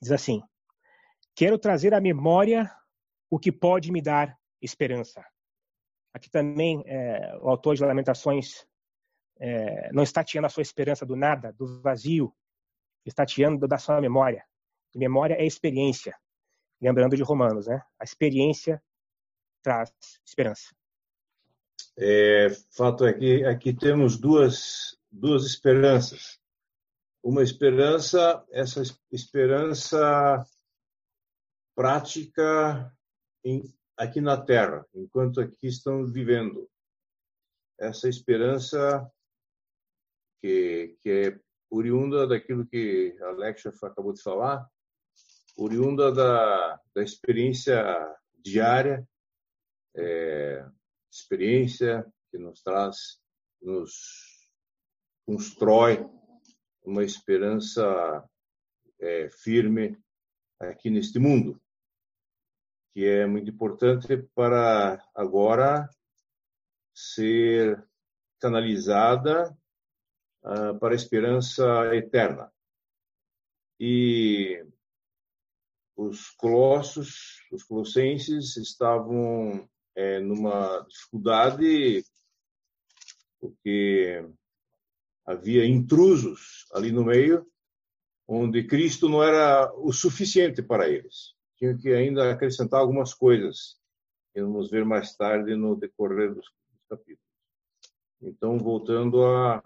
Diz 0.01 0.13
assim: 0.13 0.43
Quero 1.35 1.59
trazer 1.59 1.95
à 1.95 2.01
memória 2.01 2.71
o 3.31 3.39
que 3.39 3.53
pode 3.53 3.91
me 3.93 4.03
dar 4.03 4.37
esperança. 4.61 5.25
Aqui 6.13 6.31
também 6.31 6.83
é, 6.87 7.37
o 7.41 7.49
autor 7.49 7.75
de 7.75 7.85
Lamentações 7.85 8.67
é, 9.41 9.93
não 9.93 10.03
está 10.03 10.23
tirando 10.23 10.47
a 10.47 10.51
sua 10.51 10.63
esperança 10.63 11.07
do 11.07 11.17
nada, 11.17 11.53
do 11.53 11.81
vazio, 11.81 12.35
está 13.05 13.25
tirando 13.25 13.67
da 13.67 13.79
sua 13.79 14.01
memória. 14.01 14.45
Memória 14.95 15.35
é 15.35 15.47
experiência. 15.47 16.17
Lembrando 16.81 17.17
de 17.17 17.23
Romanos, 17.23 17.67
né? 17.67 17.83
A 17.99 18.05
experiência 18.05 18.83
traz 19.63 19.93
esperança. 20.27 20.75
É, 21.97 22.49
fato 22.77 23.07
é 23.07 23.13
que 23.13 23.45
aqui 23.45 23.73
temos 23.73 24.19
duas 24.19 24.99
duas 25.13 25.45
esperanças. 25.45 26.41
Uma 27.23 27.43
esperança, 27.43 28.45
essa 28.51 28.83
esperança 29.13 30.45
prática 31.77 32.93
em, 33.45 33.63
aqui 33.97 34.21
na 34.21 34.41
Terra, 34.41 34.87
enquanto 34.95 35.41
aqui 35.41 35.69
estamos 35.69 36.13
vivendo. 36.13 36.69
Essa 37.79 38.09
esperança 38.09 39.09
que, 40.41 40.97
que 41.01 41.11
é 41.11 41.41
oriunda 41.71 42.27
daquilo 42.27 42.67
que 42.67 43.17
a 43.21 43.29
Alexia 43.29 43.73
acabou 43.83 44.13
de 44.13 44.23
falar, 44.23 44.69
oriunda 45.57 46.13
da, 46.13 46.81
da 46.95 47.03
experiência 47.03 47.85
diária, 48.43 49.07
é, 49.95 50.65
experiência 51.11 52.05
que 52.31 52.39
nos 52.39 52.63
traz, 52.63 53.21
nos 53.61 54.51
constrói 55.27 56.09
uma 56.85 57.05
esperança 57.05 58.25
é, 59.01 59.29
firme 59.31 59.99
aqui 60.59 60.91
neste 60.91 61.19
mundo 61.19 61.61
que 62.93 63.07
é 63.07 63.27
muito 63.27 63.51
importante 63.51 64.19
para 64.35 65.03
agora 65.15 65.89
ser 66.95 67.83
canalizada 68.39 69.57
uh, 70.45 70.79
para 70.79 70.93
a 70.93 70.97
esperança 70.97 71.65
eterna. 71.95 72.53
E 73.81 74.65
os 76.09 76.31
colossos, 76.31 77.41
os 77.53 77.63
colossenses 77.63 78.57
estavam 78.57 79.69
é, 79.95 80.21
numa 80.21 80.85
dificuldade 80.89 82.05
porque 83.41 84.25
havia 85.27 85.67
intrusos 85.67 86.67
ali 86.73 86.93
no 86.93 87.05
meio, 87.05 87.47
onde 88.27 88.65
Cristo 88.65 89.09
não 89.09 89.23
era 89.23 89.73
o 89.75 89.93
suficiente 89.93 90.63
para 90.63 90.89
eles 90.89 91.35
tinha 91.63 91.79
que 91.79 91.95
ainda 91.95 92.33
acrescentar 92.33 92.81
algumas 92.81 93.15
coisas 93.15 93.81
que 94.35 94.43
vamos 94.43 94.69
ver 94.69 94.85
mais 94.85 95.15
tarde 95.15 95.55
no 95.55 95.77
decorrer 95.77 96.35
dos, 96.35 96.53
capítulos. 96.89 97.23
Então, 98.21 98.59
voltando 98.59 99.25
a 99.25 99.63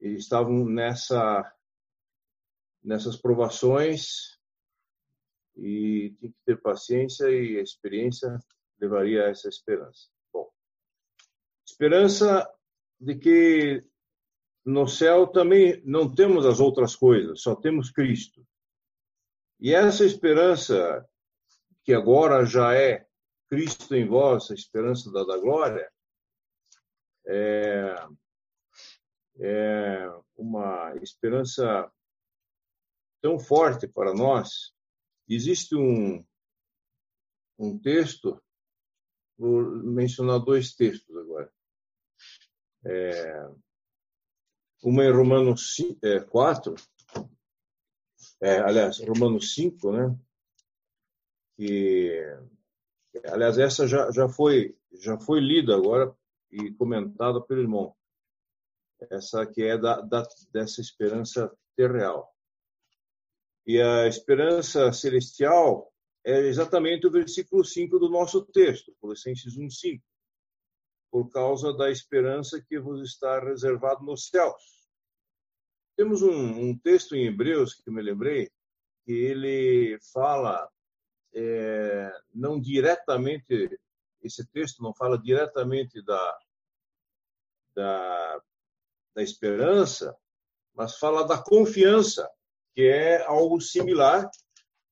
eles 0.00 0.24
estavam 0.24 0.64
nessa 0.64 1.54
nessas 2.82 3.16
provações 3.16 4.39
e 5.56 6.14
tinha 6.18 6.32
que 6.32 6.38
ter 6.44 6.60
paciência 6.60 7.30
e 7.30 7.58
a 7.58 7.62
experiência 7.62 8.38
levaria 8.80 9.26
a 9.26 9.28
essa 9.28 9.48
esperança. 9.48 10.08
Bom, 10.32 10.50
esperança 11.66 12.48
de 12.98 13.14
que 13.16 13.84
no 14.64 14.86
céu 14.86 15.26
também 15.26 15.82
não 15.84 16.12
temos 16.12 16.46
as 16.46 16.60
outras 16.60 16.94
coisas, 16.94 17.42
só 17.42 17.54
temos 17.54 17.90
Cristo. 17.90 18.46
E 19.58 19.74
essa 19.74 20.04
esperança, 20.04 21.06
que 21.84 21.92
agora 21.92 22.44
já 22.46 22.74
é 22.74 23.06
Cristo 23.48 23.94
em 23.94 24.06
vós, 24.06 24.50
a 24.50 24.54
esperança 24.54 25.10
da, 25.10 25.24
da 25.24 25.36
glória, 25.38 25.90
é, 27.26 27.94
é 29.38 30.10
uma 30.36 30.94
esperança 31.02 31.90
tão 33.20 33.38
forte 33.38 33.86
para 33.86 34.14
nós. 34.14 34.72
Existe 35.32 35.76
um, 35.76 36.24
um 37.56 37.78
texto, 37.78 38.42
vou 39.38 39.62
mencionar 39.62 40.40
dois 40.40 40.74
textos 40.74 41.16
agora. 41.16 41.52
É, 42.84 43.48
uma 44.82 45.04
em 45.04 45.12
Romanos 45.12 45.76
4, 46.30 46.74
é, 48.40 48.58
aliás, 48.58 48.98
Romanos 48.98 49.54
5, 49.54 49.92
né? 49.92 50.18
Que, 51.56 52.36
aliás, 53.26 53.56
essa 53.56 53.86
já, 53.86 54.10
já, 54.10 54.28
foi, 54.28 54.76
já 54.94 55.16
foi 55.16 55.38
lida 55.38 55.76
agora 55.76 56.12
e 56.50 56.72
comentada 56.72 57.40
pelo 57.40 57.60
irmão. 57.60 57.94
Essa 59.08 59.46
que 59.46 59.62
é 59.62 59.78
da, 59.78 60.00
da, 60.00 60.26
dessa 60.50 60.80
esperança 60.80 61.56
terreal. 61.76 62.34
E 63.66 63.80
a 63.80 64.06
esperança 64.06 64.92
celestial 64.92 65.92
é 66.24 66.38
exatamente 66.40 67.06
o 67.06 67.10
versículo 67.10 67.64
5 67.64 67.98
do 67.98 68.08
nosso 68.08 68.44
texto, 68.46 68.94
Colossenses 69.00 69.56
1:5. 69.56 70.02
Por 71.10 71.30
causa 71.30 71.72
da 71.72 71.90
esperança 71.90 72.60
que 72.60 72.78
vos 72.78 73.02
está 73.02 73.40
reservado 73.40 74.04
nos 74.04 74.28
céus. 74.28 74.88
Temos 75.96 76.22
um, 76.22 76.70
um 76.70 76.78
texto 76.78 77.14
em 77.14 77.26
Hebreus 77.26 77.74
que 77.74 77.90
me 77.90 78.00
lembrei, 78.00 78.50
que 79.04 79.12
ele 79.12 79.98
fala 80.12 80.70
é, 81.34 82.12
não 82.34 82.60
diretamente, 82.60 83.78
esse 84.22 84.46
texto 84.46 84.82
não 84.82 84.94
fala 84.94 85.18
diretamente 85.18 86.02
da, 86.02 86.38
da, 87.74 88.42
da 89.14 89.22
esperança, 89.22 90.16
mas 90.74 90.96
fala 90.96 91.26
da 91.26 91.42
confiança, 91.42 92.28
que 92.74 92.82
é 92.82 93.24
algo 93.26 93.60
similar, 93.60 94.28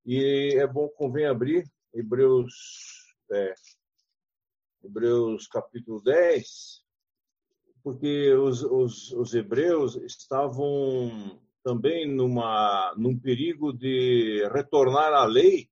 e 0.04 0.56
é 0.58 0.66
bom, 0.66 0.88
convém 0.88 1.26
abrir 1.26 1.64
Hebreus, 1.92 2.54
é, 3.30 3.54
Hebreus 4.85 5.47
capítulo 5.47 6.02
10, 6.02 6.82
porque 7.82 8.32
os, 8.35 8.62
os, 8.62 9.12
os 9.12 9.35
hebreus 9.35 9.97
estavam 9.97 11.40
também 11.62 12.06
numa, 12.06 12.94
num 12.97 13.18
perigo 13.18 13.73
de 13.73 14.49
retornar 14.52 15.12
à 15.12 15.25
lei 15.25 15.68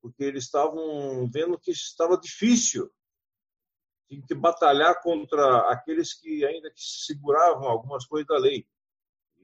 porque 0.00 0.24
eles 0.24 0.44
estavam 0.44 1.28
vendo 1.30 1.58
que 1.58 1.70
estava 1.70 2.18
difícil. 2.18 2.90
Tinha 4.08 4.22
que 4.26 4.34
batalhar 4.34 5.00
contra 5.02 5.70
aqueles 5.70 6.14
que 6.14 6.44
ainda 6.44 6.70
que 6.70 6.80
seguravam 6.80 7.68
algumas 7.68 8.06
coisas 8.06 8.26
da 8.26 8.38
lei. 8.38 8.66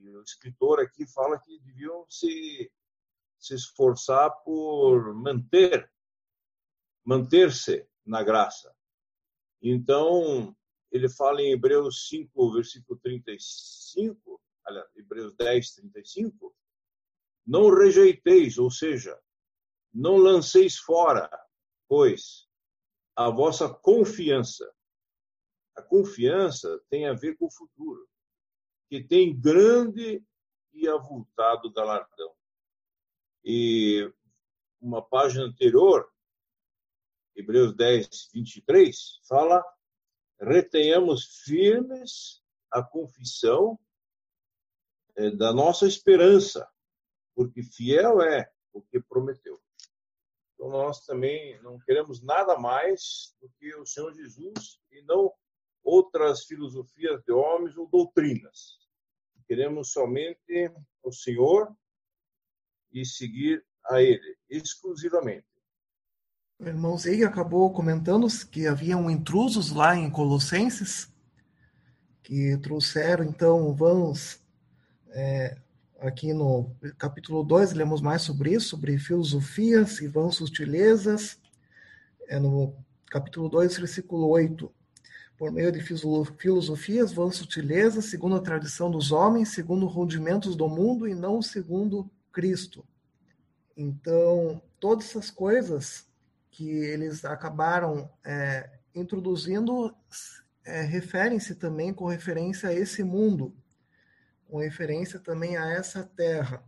O 0.06 0.23
escritor 0.23 0.80
aqui 0.80 1.06
fala 1.06 1.38
que 1.38 1.58
deviam 1.61 2.06
se, 2.08 2.70
se 3.38 3.54
esforçar 3.54 4.30
por 4.44 5.14
manter, 5.14 5.90
manter-se 7.04 7.87
na 8.04 8.23
graça. 8.23 8.75
Então, 9.62 10.54
ele 10.92 11.08
fala 11.08 11.40
em 11.40 11.52
Hebreus 11.52 12.08
5, 12.08 12.52
versículo 12.52 12.99
35, 13.00 14.40
aliás, 14.64 14.88
Hebreus 14.94 15.34
10, 15.37 15.75
35, 15.75 16.54
não 17.46 17.70
rejeiteis, 17.75 18.58
ou 18.58 18.70
seja, 18.70 19.18
não 19.92 20.16
lanceis 20.16 20.76
fora, 20.76 21.30
pois, 21.88 22.49
a 23.16 23.30
vossa 23.30 23.68
confiança. 23.68 24.70
A 25.76 25.82
confiança 25.82 26.80
tem 26.88 27.06
a 27.06 27.12
ver 27.12 27.37
com 27.37 27.46
o 27.46 27.50
futuro, 27.50 28.08
que 28.94 29.02
tem 29.02 29.36
grande 29.36 30.24
e 30.72 30.86
avultado 30.86 31.72
galardão. 31.72 32.32
E 33.44 34.08
uma 34.80 35.02
página 35.02 35.46
anterior, 35.46 36.08
Hebreus 37.34 37.74
10, 37.74 38.30
23, 38.32 39.18
fala: 39.26 39.64
retenhamos 40.40 41.42
firmes 41.42 42.40
a 42.70 42.84
confissão 42.84 43.76
eh, 45.16 45.32
da 45.32 45.52
nossa 45.52 45.88
esperança, 45.88 46.70
porque 47.34 47.64
fiel 47.64 48.22
é 48.22 48.48
o 48.72 48.80
que 48.80 49.00
prometeu. 49.00 49.60
Então, 50.54 50.68
nós 50.68 51.04
também 51.04 51.60
não 51.62 51.80
queremos 51.80 52.22
nada 52.22 52.56
mais 52.56 53.34
do 53.40 53.50
que 53.58 53.74
o 53.74 53.84
Senhor 53.84 54.14
Jesus 54.14 54.80
e 54.92 55.02
não 55.02 55.32
outras 55.82 56.44
filosofias 56.44 57.20
de 57.24 57.32
homens 57.32 57.76
ou 57.76 57.88
doutrinas. 57.88 58.84
Queremos 59.46 59.92
somente 59.92 60.70
o 61.02 61.12
Senhor 61.12 61.74
e 62.92 63.04
seguir 63.04 63.64
a 63.87 64.02
Ele 64.02 64.37
exclusivamente. 64.48 65.46
O 66.59 66.66
irmão 66.66 66.96
Zei 66.96 67.24
acabou 67.24 67.72
comentando 67.72 68.26
que 68.50 68.66
haviam 68.66 69.11
intrusos 69.11 69.70
lá 69.70 69.96
em 69.96 70.11
Colossenses 70.11 71.12
que 72.24 72.57
trouxeram 72.57 73.22
então 73.22 73.74
vãos 73.74 74.40
é, 75.11 75.59
aqui 76.00 76.33
no 76.33 76.74
capítulo 76.98 77.44
2, 77.44 77.74
lemos 77.74 78.00
mais 78.00 78.22
sobre 78.22 78.54
isso, 78.54 78.70
sobre 78.70 78.98
filosofias 78.98 80.00
e 80.00 80.09
vãs 80.09 80.37
sutilezas. 80.37 81.38
É 82.26 82.38
no 82.38 82.74
capítulo 83.07 83.48
2, 83.50 83.76
versículo 83.76 84.28
8. 84.28 84.72
Por 85.37 85.51
meio 85.51 85.73
de 85.73 85.81
filosofias, 85.81 87.12
vãs 87.12 87.37
sutilezas, 87.37 88.07
segundo 88.07 88.37
a 88.37 88.40
tradição 88.40 88.90
dos 88.90 89.11
homens, 89.11 89.51
segundo 89.51 89.87
rudimentos 89.87 90.55
do 90.55 90.68
mundo 90.68 91.09
e 91.09 91.14
não 91.14 91.42
segundo 91.42 92.09
Cristo. 92.33 92.85
Então, 93.77 94.62
todas 94.79 95.07
essas 95.07 95.31
coisas 95.31 96.07
que 96.51 96.68
eles 96.68 97.25
acabaram 97.25 98.09
é, 98.25 98.70
introduzindo 98.94 99.92
é, 100.64 100.83
referem-se 100.83 101.57
também 101.57 101.92
com 101.92 102.07
referência 102.07 102.68
a 102.68 102.73
esse 102.73 103.03
mundo 103.03 103.53
com 104.55 104.59
referência 104.59 105.18
também 105.18 105.57
a 105.57 105.68
essa 105.70 106.05
terra. 106.05 106.64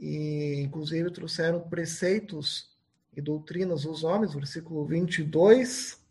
E, 0.00 0.60
inclusive, 0.60 1.08
trouxeram 1.10 1.60
preceitos 1.68 2.76
e 3.16 3.20
doutrinas 3.20 3.82
dos 3.82 4.02
homens, 4.02 4.34
versículo 4.34 4.84
22, 4.84 6.03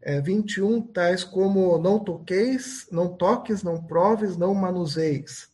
é, 0.00 0.20
21, 0.20 0.80
tais 0.82 1.24
como 1.24 1.78
não 1.78 1.98
toqueis, 1.98 2.86
não 2.90 3.08
toques, 3.08 3.62
não 3.62 3.82
proves, 3.82 4.36
não 4.36 4.54
manuseis. 4.54 5.50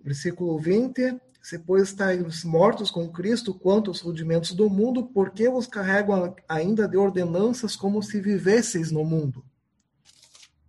Versículo 0.00 0.58
20, 0.58 1.20
se 1.42 1.58
pois 1.58 1.84
estáis 1.88 2.44
mortos 2.44 2.90
com 2.90 3.10
Cristo 3.10 3.54
quanto 3.54 3.90
aos 3.90 4.00
rudimentos 4.00 4.52
do 4.52 4.68
mundo, 4.68 5.06
por 5.06 5.30
que 5.30 5.48
vos 5.48 5.66
carregam 5.66 6.34
ainda 6.48 6.88
de 6.88 6.96
ordenanças 6.96 7.76
como 7.76 8.02
se 8.02 8.20
vivesseis 8.20 8.90
no 8.90 9.04
mundo? 9.04 9.44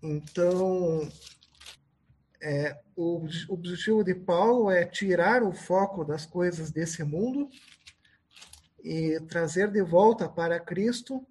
Então, 0.02 1.10
é, 2.42 2.80
o 2.96 3.28
objetivo 3.50 4.04
de 4.04 4.16
Paulo 4.16 4.72
é 4.72 4.86
tirar 4.86 5.44
o 5.44 5.52
foco 5.52 6.06
das 6.06 6.26
coisas 6.26 6.72
desse 6.72 7.04
mundo 7.04 7.50
e 8.84 9.20
trazer 9.28 9.70
de 9.72 9.82
volta 9.82 10.30
para 10.30 10.60
Cristo. 10.60 11.26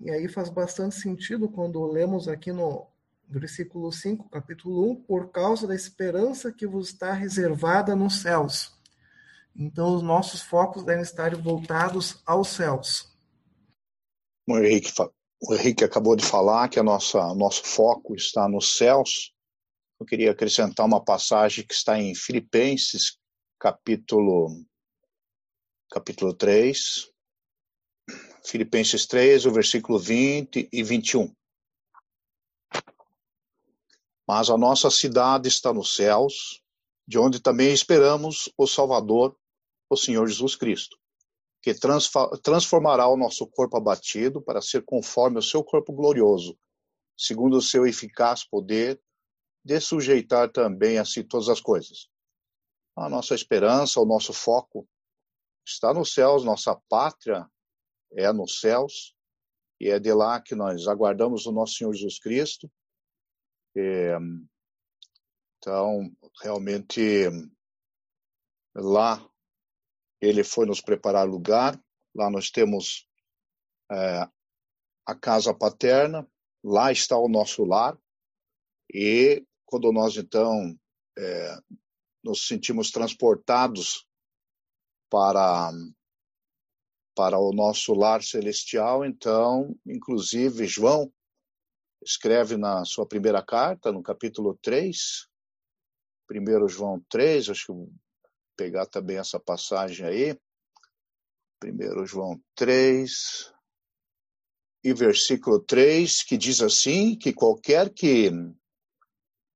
E 0.00 0.10
aí 0.10 0.28
faz 0.28 0.48
bastante 0.48 0.94
sentido 0.94 1.48
quando 1.48 1.84
lemos 1.86 2.28
aqui 2.28 2.52
no 2.52 2.86
versículo 3.28 3.92
5, 3.92 4.28
capítulo 4.28 4.92
1, 4.92 4.96
por 5.02 5.30
causa 5.30 5.66
da 5.66 5.74
esperança 5.74 6.52
que 6.52 6.66
vos 6.66 6.88
está 6.88 7.12
reservada 7.12 7.94
nos 7.94 8.20
céus. 8.20 8.72
Então, 9.54 9.96
os 9.96 10.02
nossos 10.02 10.40
focos 10.40 10.84
devem 10.84 11.02
estar 11.02 11.34
voltados 11.36 12.22
aos 12.24 12.48
céus. 12.48 13.12
O 14.48 14.56
Henrique, 14.56 14.90
o 15.42 15.54
Henrique 15.54 15.84
acabou 15.84 16.14
de 16.16 16.24
falar 16.24 16.68
que 16.68 16.78
a 16.78 16.82
nossa, 16.82 17.34
nosso 17.34 17.64
foco 17.64 18.14
está 18.14 18.48
nos 18.48 18.76
céus 18.76 19.34
eu 20.00 20.06
queria 20.06 20.30
acrescentar 20.30 20.86
uma 20.86 21.04
passagem 21.04 21.66
que 21.66 21.74
está 21.74 21.98
em 21.98 22.14
Filipenses, 22.14 23.18
capítulo, 23.58 24.64
capítulo 25.90 26.32
3. 26.32 27.10
Filipenses 28.44 29.06
3, 29.06 29.46
o 29.46 29.52
versículo 29.52 29.98
20 29.98 30.68
e 30.72 30.82
21. 30.82 31.34
Mas 34.26 34.50
a 34.50 34.58
nossa 34.58 34.90
cidade 34.90 35.48
está 35.48 35.72
nos 35.72 35.94
céus, 35.96 36.62
de 37.06 37.18
onde 37.18 37.40
também 37.40 37.72
esperamos 37.72 38.52
o 38.56 38.66
Salvador, 38.66 39.36
o 39.88 39.96
Senhor 39.96 40.26
Jesus 40.26 40.54
Cristo, 40.54 40.98
que 41.62 41.74
transformará 42.42 43.08
o 43.08 43.16
nosso 43.16 43.46
corpo 43.46 43.76
abatido 43.76 44.42
para 44.42 44.60
ser 44.60 44.84
conforme 44.84 45.38
o 45.38 45.42
seu 45.42 45.64
corpo 45.64 45.92
glorioso, 45.92 46.58
segundo 47.16 47.56
o 47.56 47.62
seu 47.62 47.86
eficaz 47.86 48.44
poder 48.44 49.00
de 49.64 49.80
sujeitar 49.80 50.50
também 50.52 50.98
a 50.98 51.04
si 51.04 51.24
todas 51.24 51.48
as 51.48 51.60
coisas. 51.60 52.08
A 52.94 53.08
nossa 53.08 53.34
esperança, 53.34 54.00
o 54.00 54.06
nosso 54.06 54.32
foco 54.32 54.86
está 55.66 55.94
nos 55.94 56.12
céus, 56.12 56.44
nossa 56.44 56.74
pátria 56.88 57.48
é 58.12 58.32
nos 58.32 58.60
céus, 58.60 59.14
e 59.80 59.88
é 59.88 59.98
de 59.98 60.12
lá 60.12 60.40
que 60.40 60.54
nós 60.54 60.86
aguardamos 60.86 61.46
o 61.46 61.52
nosso 61.52 61.74
Senhor 61.74 61.92
Jesus 61.94 62.18
Cristo. 62.18 62.70
Então, 65.58 66.10
realmente, 66.42 67.28
lá 68.74 69.24
ele 70.20 70.42
foi 70.42 70.66
nos 70.66 70.80
preparar 70.80 71.28
lugar, 71.28 71.80
lá 72.14 72.28
nós 72.30 72.50
temos 72.50 73.08
é, 73.90 74.28
a 75.06 75.14
casa 75.14 75.54
paterna, 75.54 76.28
lá 76.64 76.90
está 76.90 77.16
o 77.16 77.28
nosso 77.28 77.64
lar, 77.64 77.96
e 78.92 79.46
quando 79.64 79.92
nós, 79.92 80.16
então, 80.16 80.76
é, 81.16 81.58
nos 82.24 82.46
sentimos 82.46 82.90
transportados 82.90 84.06
para, 85.10 85.70
para 87.18 87.36
o 87.36 87.52
nosso 87.52 87.94
lar 87.94 88.22
celestial, 88.22 89.04
então, 89.04 89.76
inclusive, 89.84 90.68
João, 90.68 91.12
escreve 92.00 92.56
na 92.56 92.84
sua 92.84 93.04
primeira 93.08 93.42
carta, 93.42 93.90
no 93.90 94.04
capítulo 94.04 94.56
3, 94.62 95.26
1 96.30 96.68
João 96.68 97.04
3, 97.10 97.48
acho 97.48 97.66
que 97.66 97.72
vou 97.72 97.90
pegar 98.56 98.86
também 98.86 99.18
essa 99.18 99.40
passagem 99.40 100.06
aí. 100.06 100.38
1 101.64 102.06
João 102.06 102.40
3 102.54 103.52
e 104.84 104.94
versículo 104.94 105.58
3, 105.58 106.22
que 106.22 106.36
diz 106.36 106.62
assim, 106.62 107.18
que 107.18 107.32
qualquer 107.32 107.92
que 107.92 108.30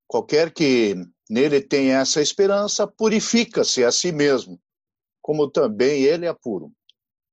qualquer 0.08 0.52
que 0.52 0.96
nele 1.30 1.60
tenha 1.60 2.00
essa 2.00 2.20
esperança, 2.20 2.88
purifica-se 2.88 3.84
a 3.84 3.92
si 3.92 4.10
mesmo, 4.10 4.60
como 5.22 5.48
também 5.48 6.02
ele 6.02 6.26
é 6.26 6.34
puro. 6.34 6.72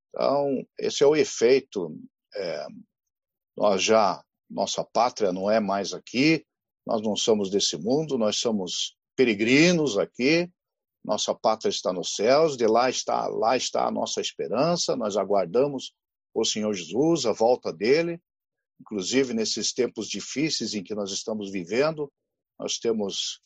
Então, 0.10 0.66
esse 0.78 1.04
é 1.04 1.08
o 1.08 1.16
efeito. 1.16 1.96
É, 2.36 2.68
nós 3.58 3.84
já, 3.84 4.24
nossa 4.50 4.84
pátria 4.84 5.32
não 5.32 5.50
é 5.50 5.60
mais 5.60 5.94
aqui, 5.94 6.46
nós 6.86 7.02
não 7.02 7.16
somos 7.16 7.50
desse 7.50 7.78
mundo, 7.78 8.18
nós 8.18 8.38
somos 8.38 8.96
peregrinos 9.16 9.98
aqui, 9.98 10.50
nossa 11.04 11.34
pátria 11.34 11.70
está 11.70 11.92
nos 11.94 12.16
céus, 12.16 12.58
de 12.58 12.68
lá 12.68 12.90
está, 12.90 13.28
lá 13.28 13.56
está 13.56 13.86
a 13.86 13.92
nossa 13.92 14.22
esperança, 14.22 14.96
nós 14.96 15.18
aguardamos 15.18 15.94
o 16.34 16.46
Senhor 16.46 16.74
Jesus, 16.74 17.26
a 17.26 17.32
volta 17.32 17.72
dele, 17.72 18.22
inclusive 18.80 19.34
nesses 19.34 19.74
tempos 19.74 20.08
difíceis 20.08 20.74
em 20.74 20.84
que 20.84 20.96
nós 20.96 21.12
estamos 21.12 21.52
vivendo, 21.52 22.12
nós 22.58 22.78
temos 22.78 23.42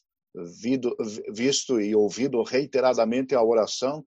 visto 1.33 1.79
e 1.79 1.95
ouvido 1.95 2.41
reiteradamente 2.41 3.35
a 3.35 3.43
oração 3.43 4.03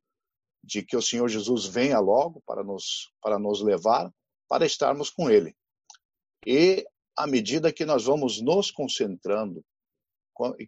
de 0.66 0.82
que 0.82 0.96
o 0.96 1.02
Senhor 1.02 1.28
Jesus 1.28 1.66
venha 1.66 2.00
logo 2.00 2.42
para 2.44 2.64
nos, 2.64 3.12
para 3.22 3.38
nos 3.38 3.62
levar, 3.62 4.12
para 4.48 4.66
estarmos 4.66 5.08
com 5.08 5.30
Ele. 5.30 5.54
E 6.44 6.84
à 7.16 7.26
medida 7.26 7.72
que 7.72 7.84
nós 7.84 8.04
vamos 8.04 8.42
nos 8.42 8.70
concentrando, 8.70 9.64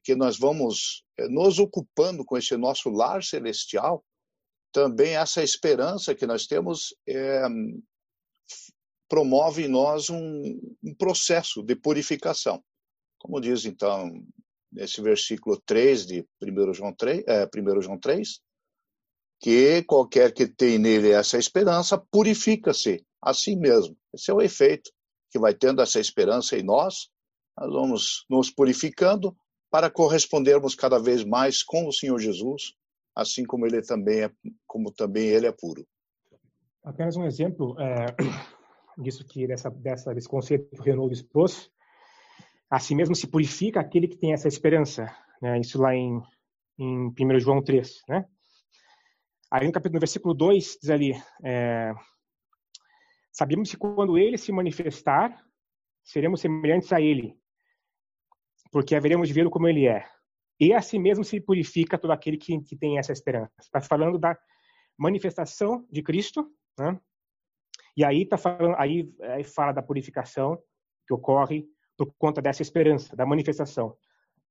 que 0.03 0.15
nós 0.15 0.39
vamos 0.39 1.05
eh, 1.19 1.29
nos 1.29 1.59
ocupando 1.59 2.25
com 2.25 2.39
esse 2.39 2.57
nosso 2.57 2.89
lar 2.89 3.23
celestial, 3.23 4.03
também 4.73 5.17
essa 5.17 5.43
esperança 5.43 6.15
que 6.15 6.27
nós 6.27 6.47
temos 6.47 6.95
é, 7.07 7.43
promove 9.09 9.65
em 9.65 9.69
nós 9.69 10.09
um, 10.09 10.43
um, 10.83 10.95
processo 10.95 11.63
de 11.63 11.75
purificação. 11.75 12.63
Como 13.19 13.41
diz 13.41 13.65
então 13.65 14.11
nesse 14.71 15.01
versículo 15.01 15.61
3 15.67 16.07
de 16.07 16.27
1 16.43 16.75
João 16.75 16.95
3, 16.95 17.25
é, 17.27 17.45
1 17.47 17.83
João 17.83 17.99
3 17.99 18.41
que 19.41 19.83
qualquer 19.85 20.33
que 20.33 20.47
tem 20.47 20.79
nele 20.79 21.11
essa 21.11 21.39
esperança 21.39 21.97
purifica-se 21.97 23.05
a 23.23 23.33
si 23.33 23.57
mesmo. 23.57 23.97
Esse 24.13 24.31
é 24.31 24.35
o 24.35 24.43
efeito 24.43 24.91
que 25.31 25.39
vai 25.39 25.55
tendo 25.55 25.81
essa 25.81 26.01
esperança 26.01 26.57
em 26.57 26.63
nós. 26.63 27.09
Nós 27.59 27.73
vamos 27.73 28.25
nos 28.29 28.51
purificando 28.51 29.37
para 29.71 29.91
correspondermos 29.91 30.75
cada 30.75 30.99
vez 30.99 31.25
mais 31.25 31.63
com 31.63 31.87
o 31.87 31.93
Senhor 31.93 32.19
Jesus, 32.19 32.75
assim 33.15 33.45
como 33.45 33.67
ele 33.67 33.83
também 33.83 34.25
é, 34.25 34.31
como 34.67 34.91
também 34.91 35.27
ele 35.29 35.47
é 35.47 35.53
puro. 35.53 35.87
Apenas 36.83 37.17
um 37.17 37.25
exemplo 37.25 37.77
é, 37.79 38.07
disso 38.99 39.25
que 39.27 39.47
dessa, 39.47 39.71
dessa 39.71 40.15
desse 40.15 40.29
conceito 40.29 40.71
que 40.71 40.81
o 40.81 40.85
Renault 40.85 41.13
expôs. 41.13 41.71
Assim 42.71 42.95
mesmo 42.95 43.15
se 43.15 43.27
purifica 43.27 43.81
aquele 43.81 44.09
que 44.09 44.17
tem 44.17 44.33
essa 44.33 44.49
esperança. 44.49 45.07
Né? 45.41 45.59
Isso 45.61 45.81
lá 45.81 45.95
em, 45.95 46.21
em 46.79 47.09
1 47.09 47.41
João 47.41 47.63
3, 47.63 48.03
né? 48.09 48.27
Aí 49.51 49.67
no 49.67 49.73
capítulo, 49.73 49.95
no 49.95 50.01
versículo 50.01 50.35
2, 50.35 50.79
diz 50.81 50.91
ali, 50.91 51.13
é, 51.43 51.95
sabemos 53.33 53.71
que 53.71 53.77
quando 53.77 54.19
ele 54.19 54.37
se 54.37 54.53
manifestar, 54.53 55.43
seremos 56.05 56.41
semelhantes 56.41 56.93
a 56.93 57.01
ele, 57.01 57.35
porque 58.71 58.95
haveremos 58.95 59.29
de 59.29 59.35
vê-lo 59.35 59.51
como 59.51 59.67
ele 59.67 59.87
é. 59.87 60.07
E 60.61 60.73
assim 60.75 60.99
mesmo 60.99 61.25
se 61.25 61.41
purifica 61.41 61.97
todo 61.97 62.11
aquele 62.11 62.37
que, 62.37 62.61
que 62.61 62.77
tem 62.77 62.99
essa 62.99 63.13
esperança. 63.13 63.53
Está 63.61 63.81
falando 63.81 64.19
da 64.19 64.37
manifestação 64.99 65.87
de 65.91 66.03
Cristo, 66.03 66.51
né? 66.79 67.01
E 67.97 68.05
aí 68.05 68.27
tá 68.27 68.37
falando, 68.37 68.75
aí, 68.77 69.13
aí 69.23 69.45
fala 69.45 69.73
da 69.73 69.83
purificação 69.83 70.61
que 71.07 71.15
ocorre 71.15 71.67
por 71.97 72.13
conta 72.19 72.43
dessa 72.43 72.63
esperança, 72.63 73.17
da 73.17 73.25
manifestação. 73.25 73.97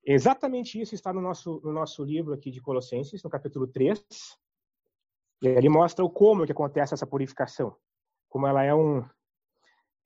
Exatamente 0.06 0.80
isso 0.80 0.96
está 0.96 1.14
no 1.14 1.22
nosso, 1.22 1.62
no 1.64 1.72
nosso 1.72 2.04
livro 2.04 2.34
aqui 2.34 2.50
de 2.50 2.62
Colossenses, 2.62 3.22
no 3.24 3.30
capítulo 3.30 3.68
3, 3.68 4.00
e 4.00 4.06
ele 5.42 5.70
mostra 5.70 6.04
o 6.04 6.10
como 6.10 6.46
que 6.46 6.52
acontece 6.52 6.94
essa 6.94 7.06
purificação, 7.06 7.76
como 8.30 8.48
ela 8.48 8.64
é 8.64 8.74
um 8.74 9.06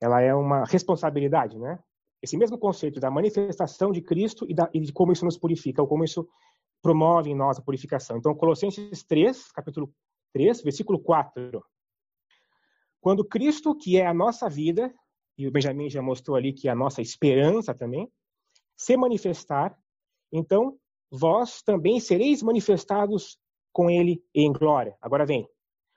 ela 0.02 0.20
é 0.20 0.34
uma 0.34 0.66
responsabilidade, 0.66 1.60
né? 1.60 1.78
Esse 2.24 2.36
mesmo 2.36 2.58
conceito 2.58 3.00
da 3.00 3.12
manifestação 3.12 3.92
de 3.92 4.02
Cristo 4.02 4.46
e, 4.50 4.54
da, 4.54 4.70
e 4.74 4.80
de 4.80 4.92
como 4.92 5.12
isso 5.12 5.26
nos 5.26 5.38
purifica, 5.38 5.82
ou 5.82 5.88
como 5.88 6.04
isso 6.04 6.28
promove 6.82 7.30
em 7.30 7.36
nós 7.36 7.60
a 7.60 7.62
purificação. 7.62 8.18
Então, 8.18 8.34
Colossenses 8.34 9.04
3, 9.04 9.52
capítulo 9.52 9.94
3, 10.34 10.64
versículo 10.64 11.00
4. 11.00 11.64
Quando 13.00 13.26
Cristo, 13.26 13.76
que 13.76 13.98
é 13.98 14.06
a 14.06 14.14
nossa 14.14 14.50
vida, 14.50 14.94
e 15.38 15.48
o 15.48 15.52
Benjamin 15.52 15.90
já 15.90 16.02
mostrou 16.02 16.36
ali 16.36 16.54
que 16.54 16.68
é 16.68 16.72
a 16.72 16.76
nossa 16.76 17.02
esperança 17.02 17.74
também, 17.74 18.12
se 18.76 18.98
manifestar, 18.98 19.78
então 20.32 20.78
vós 21.12 21.62
também 21.62 22.00
sereis 22.00 22.42
manifestados 22.42 23.38
com 23.72 23.90
ele 23.90 24.24
em 24.34 24.52
glória. 24.52 24.96
Agora 25.02 25.26
vem. 25.26 25.48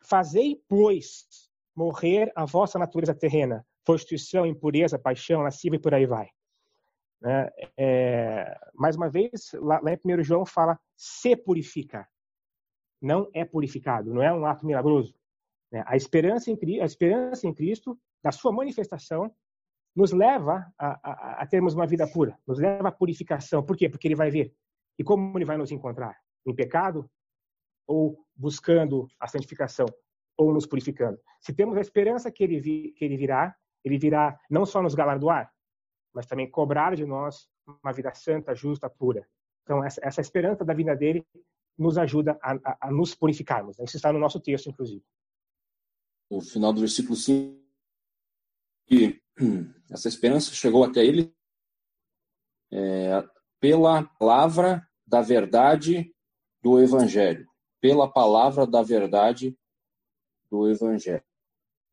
Fazei, 0.02 0.62
pois, 0.68 1.26
morrer 1.74 2.32
a 2.36 2.44
vossa 2.44 2.78
natureza 2.78 3.14
terrena, 3.14 3.66
prostituição, 3.84 4.46
impureza, 4.46 4.98
paixão, 4.98 5.42
lascivia 5.42 5.78
e 5.78 5.82
por 5.82 5.94
aí 5.94 6.06
vai. 6.06 6.28
É, 7.24 7.70
é, 7.78 8.58
mais 8.74 8.96
uma 8.96 9.08
vez, 9.08 9.52
lá, 9.54 9.80
lá 9.82 9.92
em 9.92 10.20
1 10.20 10.22
João 10.22 10.44
fala 10.44 10.78
se 10.96 11.34
purifica. 11.36 12.06
Não 13.00 13.28
é 13.34 13.44
purificado, 13.44 14.12
não 14.12 14.22
é 14.22 14.32
um 14.32 14.44
ato 14.44 14.66
milagroso. 14.66 15.14
É, 15.72 15.82
a, 15.86 15.96
esperança 15.96 16.50
em, 16.50 16.80
a 16.80 16.84
esperança 16.84 17.46
em 17.46 17.54
Cristo, 17.54 17.98
da 18.22 18.30
sua 18.30 18.52
manifestação, 18.52 19.34
nos 19.96 20.12
leva 20.12 20.70
a, 20.78 20.98
a, 21.02 21.42
a 21.42 21.46
termos 21.46 21.74
uma 21.74 21.86
vida 21.86 22.06
pura, 22.06 22.38
nos 22.46 22.58
leva 22.58 22.88
à 22.88 22.92
purificação. 22.92 23.62
Por 23.62 23.76
quê? 23.76 23.88
Porque 23.88 24.06
ele 24.06 24.14
vai 24.14 24.30
vir. 24.30 24.54
E 24.98 25.04
como 25.04 25.36
ele 25.38 25.44
vai 25.44 25.56
nos 25.56 25.70
encontrar? 25.72 26.16
Em 26.46 26.54
pecado? 26.54 27.08
Ou 27.86 28.24
buscando 28.34 29.08
a 29.18 29.26
santificação, 29.26 29.86
ou 30.36 30.52
nos 30.52 30.66
purificando. 30.66 31.18
Se 31.40 31.52
temos 31.52 31.76
a 31.76 31.80
esperança 31.80 32.30
que 32.30 32.42
ele, 32.42 32.58
vi, 32.58 32.92
que 32.92 33.04
ele 33.04 33.16
virá, 33.16 33.54
ele 33.84 33.98
virá 33.98 34.38
não 34.50 34.66
só 34.66 34.82
nos 34.82 34.94
galardoar, 34.94 35.52
mas 36.12 36.26
também 36.26 36.50
cobrar 36.50 36.96
de 36.96 37.04
nós 37.04 37.48
uma 37.82 37.92
vida 37.92 38.12
santa, 38.14 38.54
justa, 38.54 38.90
pura. 38.90 39.26
Então, 39.62 39.82
essa, 39.84 40.00
essa 40.02 40.20
esperança 40.20 40.64
da 40.64 40.74
vinda 40.74 40.94
dele 40.94 41.24
nos 41.78 41.96
ajuda 41.98 42.38
a, 42.42 42.52
a, 42.52 42.88
a 42.88 42.90
nos 42.90 43.14
purificarmos. 43.14 43.78
Isso 43.78 43.96
está 43.96 44.12
no 44.12 44.18
nosso 44.18 44.40
texto, 44.40 44.68
inclusive. 44.68 45.04
O 46.30 46.40
final 46.40 46.72
do 46.72 46.80
versículo 46.80 47.16
5, 47.16 47.60
que 48.86 49.20
essa 49.90 50.08
esperança 50.08 50.52
chegou 50.52 50.84
até 50.84 51.04
ele 51.04 51.34
é, 52.72 53.24
pela 53.60 54.04
palavra 54.04 54.86
da 55.06 55.20
verdade 55.20 56.14
do 56.62 56.80
Evangelho 56.80 57.46
pela 57.84 58.10
palavra 58.10 58.66
da 58.66 58.82
verdade 58.82 59.54
do 60.50 60.70
Evangelho. 60.70 61.22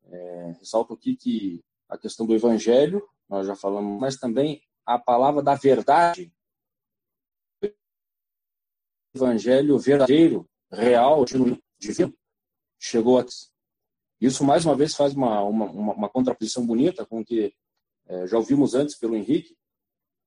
É, 0.06 0.56
ressalto 0.58 0.94
aqui 0.94 1.14
que 1.14 1.62
a 1.86 1.98
questão 1.98 2.24
do 2.24 2.34
Evangelho, 2.34 3.06
nós 3.28 3.46
já 3.46 3.54
falamos, 3.54 4.00
mas 4.00 4.16
também 4.16 4.62
a 4.86 4.98
palavra 4.98 5.42
da 5.42 5.54
verdade, 5.54 6.32
Evangelho 9.14 9.78
verdadeiro, 9.78 10.48
real, 10.70 11.26
divino, 11.26 11.62
chegou 12.78 13.18
a. 13.18 13.26
Isso, 14.18 14.42
mais 14.44 14.64
uma 14.64 14.74
vez, 14.74 14.94
faz 14.94 15.12
uma, 15.12 15.42
uma, 15.42 15.66
uma 15.66 16.08
contraposição 16.08 16.66
bonita 16.66 17.04
com 17.04 17.20
o 17.20 17.24
que 17.24 17.54
é, 18.06 18.26
já 18.26 18.38
ouvimos 18.38 18.74
antes 18.74 18.96
pelo 18.96 19.14
Henrique. 19.14 19.54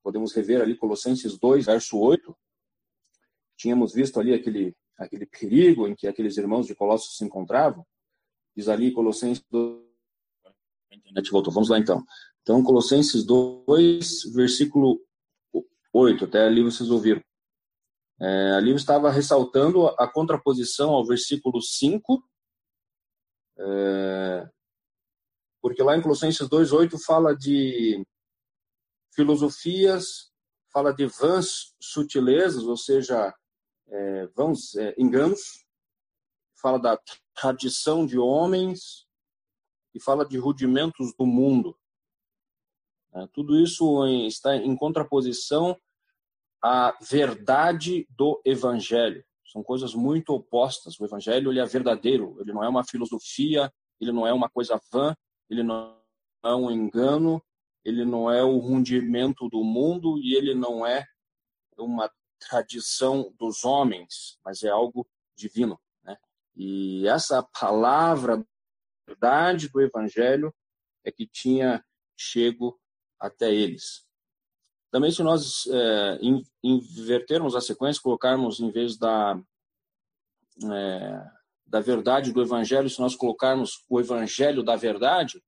Podemos 0.00 0.32
rever 0.32 0.62
ali 0.62 0.76
Colossenses 0.76 1.36
2, 1.36 1.66
verso 1.66 1.98
8. 1.98 2.38
Tínhamos 3.56 3.92
visto 3.92 4.20
ali 4.20 4.32
aquele 4.32 4.76
aquele 4.98 5.26
perigo 5.26 5.86
em 5.86 5.94
que 5.94 6.06
aqueles 6.06 6.36
irmãos 6.36 6.66
de 6.66 6.74
Colossos 6.74 7.16
se 7.16 7.24
encontravam. 7.24 7.84
Diz 8.56 8.68
ali 8.68 8.92
Colossenses 8.92 9.44
2. 9.50 9.84
A 10.90 10.94
internet 10.94 11.30
voltou. 11.30 11.52
Vamos 11.52 11.68
lá 11.68 11.78
então. 11.78 12.04
Então, 12.42 12.62
Colossenses 12.62 13.24
2, 13.24 14.32
versículo 14.34 15.00
8. 15.92 16.24
Até 16.24 16.46
ali 16.46 16.62
vocês 16.62 16.90
ouviram. 16.90 17.22
É, 18.20 18.52
ali 18.52 18.70
eu 18.70 18.76
estava 18.76 19.10
ressaltando 19.10 19.88
a 19.88 20.08
contraposição 20.10 20.90
ao 20.90 21.04
versículo 21.04 21.60
5, 21.60 22.24
é, 23.58 24.48
porque 25.60 25.82
lá 25.82 25.96
em 25.96 26.00
Colossenses 26.00 26.48
2,8 26.48 26.98
fala 27.04 27.36
de 27.36 28.02
filosofias, 29.14 30.30
fala 30.72 30.92
de 30.94 31.06
vãs 31.06 31.74
sutilezas, 31.78 32.62
ou 32.64 32.76
seja, 32.76 33.34
é, 33.88 34.26
vãos 34.28 34.74
é, 34.76 34.94
enganos, 34.98 35.64
fala 36.60 36.78
da 36.78 36.98
tradição 37.34 38.06
de 38.06 38.18
homens 38.18 39.06
e 39.94 40.00
fala 40.00 40.24
de 40.24 40.38
rudimentos 40.38 41.14
do 41.16 41.26
mundo. 41.26 41.78
Né? 43.12 43.28
Tudo 43.32 43.58
isso 43.58 44.06
está 44.26 44.56
em 44.56 44.76
contraposição 44.76 45.78
à 46.62 46.96
verdade 47.00 48.06
do 48.10 48.40
Evangelho. 48.44 49.24
São 49.44 49.62
coisas 49.62 49.94
muito 49.94 50.30
opostas. 50.30 50.98
O 50.98 51.04
Evangelho 51.04 51.50
ele 51.50 51.60
é 51.60 51.64
verdadeiro, 51.64 52.36
ele 52.40 52.52
não 52.52 52.64
é 52.64 52.68
uma 52.68 52.84
filosofia, 52.84 53.72
ele 54.00 54.12
não 54.12 54.26
é 54.26 54.32
uma 54.32 54.48
coisa 54.48 54.80
vã, 54.92 55.14
ele 55.48 55.62
não 55.62 55.96
é 56.44 56.54
um 56.54 56.70
engano, 56.70 57.42
ele 57.84 58.04
não 58.04 58.30
é 58.30 58.42
o 58.42 58.58
rundimento 58.58 59.48
do 59.48 59.62
mundo 59.62 60.18
e 60.18 60.34
ele 60.34 60.54
não 60.54 60.84
é 60.84 61.04
uma 61.78 62.10
tradição 62.38 63.32
dos 63.38 63.64
homens, 63.64 64.38
mas 64.44 64.62
é 64.62 64.68
algo 64.68 65.08
divino. 65.36 65.80
Né? 66.02 66.16
E 66.54 67.06
essa 67.08 67.42
palavra, 67.42 68.44
verdade 69.06 69.68
do 69.68 69.80
Evangelho, 69.80 70.54
é 71.04 71.12
que 71.12 71.26
tinha 71.26 71.84
chego 72.16 72.80
até 73.20 73.52
eles. 73.54 74.06
Também, 74.90 75.10
se 75.10 75.22
nós 75.22 75.66
é, 75.66 76.18
invertermos 76.62 77.54
a 77.54 77.60
sequência, 77.60 78.02
colocarmos 78.02 78.60
em 78.60 78.70
vez 78.70 78.96
da, 78.96 79.40
é, 80.72 81.30
da 81.66 81.80
verdade 81.80 82.32
do 82.32 82.40
Evangelho, 82.40 82.88
se 82.88 83.00
nós 83.00 83.14
colocarmos 83.14 83.84
o 83.88 84.00
Evangelho 84.00 84.62
da 84.62 84.76
verdade 84.76 85.42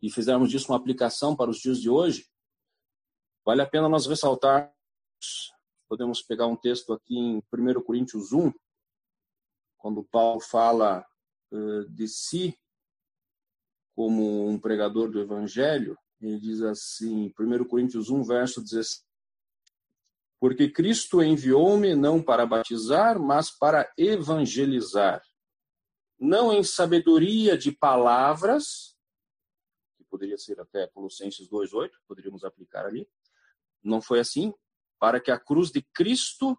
e 0.00 0.10
fizermos 0.10 0.50
disso 0.50 0.70
uma 0.70 0.78
aplicação 0.78 1.34
para 1.34 1.50
os 1.50 1.58
dias 1.58 1.80
de 1.80 1.88
hoje, 1.88 2.28
vale 3.44 3.62
a 3.62 3.66
pena 3.66 3.88
nós 3.88 4.06
ressaltar. 4.06 4.72
Podemos 5.92 6.22
pegar 6.22 6.46
um 6.46 6.56
texto 6.56 6.94
aqui 6.94 7.18
em 7.18 7.42
1 7.52 7.82
Coríntios 7.82 8.32
1, 8.32 8.50
quando 9.76 10.02
Paulo 10.02 10.40
fala 10.40 11.06
uh, 11.50 11.84
de 11.90 12.08
si 12.08 12.58
como 13.94 14.48
um 14.48 14.58
pregador 14.58 15.10
do 15.10 15.20
Evangelho, 15.20 15.98
ele 16.18 16.40
diz 16.40 16.62
assim, 16.62 17.30
1 17.38 17.64
Coríntios 17.68 18.08
1, 18.08 18.24
verso 18.24 18.62
16. 18.62 19.04
Porque 20.40 20.70
Cristo 20.70 21.22
enviou-me 21.22 21.94
não 21.94 22.22
para 22.22 22.46
batizar, 22.46 23.20
mas 23.20 23.50
para 23.50 23.92
evangelizar. 23.98 25.22
Não 26.18 26.54
em 26.54 26.64
sabedoria 26.64 27.58
de 27.58 27.70
palavras, 27.70 28.96
que 29.98 30.04
poderia 30.04 30.38
ser 30.38 30.58
até 30.58 30.86
Colossenses 30.86 31.46
2,8, 31.50 31.90
poderíamos 32.08 32.44
aplicar 32.44 32.86
ali. 32.86 33.06
Não 33.84 34.00
foi 34.00 34.18
assim, 34.18 34.54
para 35.02 35.20
que 35.20 35.32
a 35.32 35.38
cruz 35.38 35.72
de 35.72 35.82
Cristo 35.82 36.56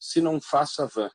se 0.00 0.20
não 0.20 0.40
faça 0.40 0.84
vã. 0.84 1.08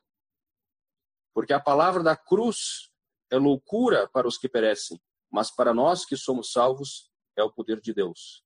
Porque 1.34 1.52
a 1.52 1.60
palavra 1.60 2.02
da 2.02 2.16
cruz 2.16 2.90
é 3.30 3.36
loucura 3.36 4.08
para 4.08 4.26
os 4.26 4.38
que 4.38 4.48
perecem, 4.48 4.98
mas 5.30 5.54
para 5.54 5.74
nós 5.74 6.06
que 6.06 6.16
somos 6.16 6.52
salvos 6.52 7.10
é 7.36 7.42
o 7.44 7.52
poder 7.52 7.82
de 7.82 7.92
Deus. 7.92 8.42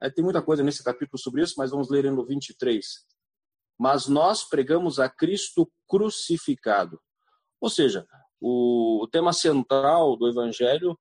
É, 0.00 0.08
tem 0.08 0.22
muita 0.22 0.40
coisa 0.40 0.62
nesse 0.62 0.84
capítulo 0.84 1.18
sobre 1.18 1.42
isso, 1.42 1.54
mas 1.58 1.72
vamos 1.72 1.90
ler 1.90 2.08
no 2.12 2.24
23. 2.24 2.86
Mas 3.76 4.06
nós 4.06 4.44
pregamos 4.44 5.00
a 5.00 5.08
Cristo 5.08 5.68
crucificado. 5.88 7.02
Ou 7.60 7.68
seja, 7.68 8.06
o, 8.40 9.02
o 9.02 9.08
tema 9.08 9.32
central 9.32 10.16
do 10.16 10.28
Evangelho 10.28 10.96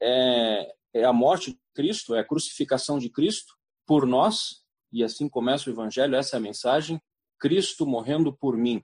é, 0.00 0.74
é 0.94 1.04
a 1.04 1.12
morte 1.12 1.52
de 1.52 1.60
Cristo, 1.74 2.14
é 2.14 2.20
a 2.20 2.26
crucificação 2.26 2.98
de 2.98 3.10
Cristo 3.10 3.54
por 3.86 4.06
nós, 4.06 4.66
e 4.92 5.04
assim 5.04 5.28
começa 5.28 5.68
o 5.68 5.72
Evangelho, 5.72 6.14
essa 6.14 6.36
é 6.36 6.38
a 6.38 6.42
mensagem, 6.42 7.00
Cristo 7.38 7.86
morrendo 7.86 8.36
por 8.36 8.56
mim. 8.56 8.82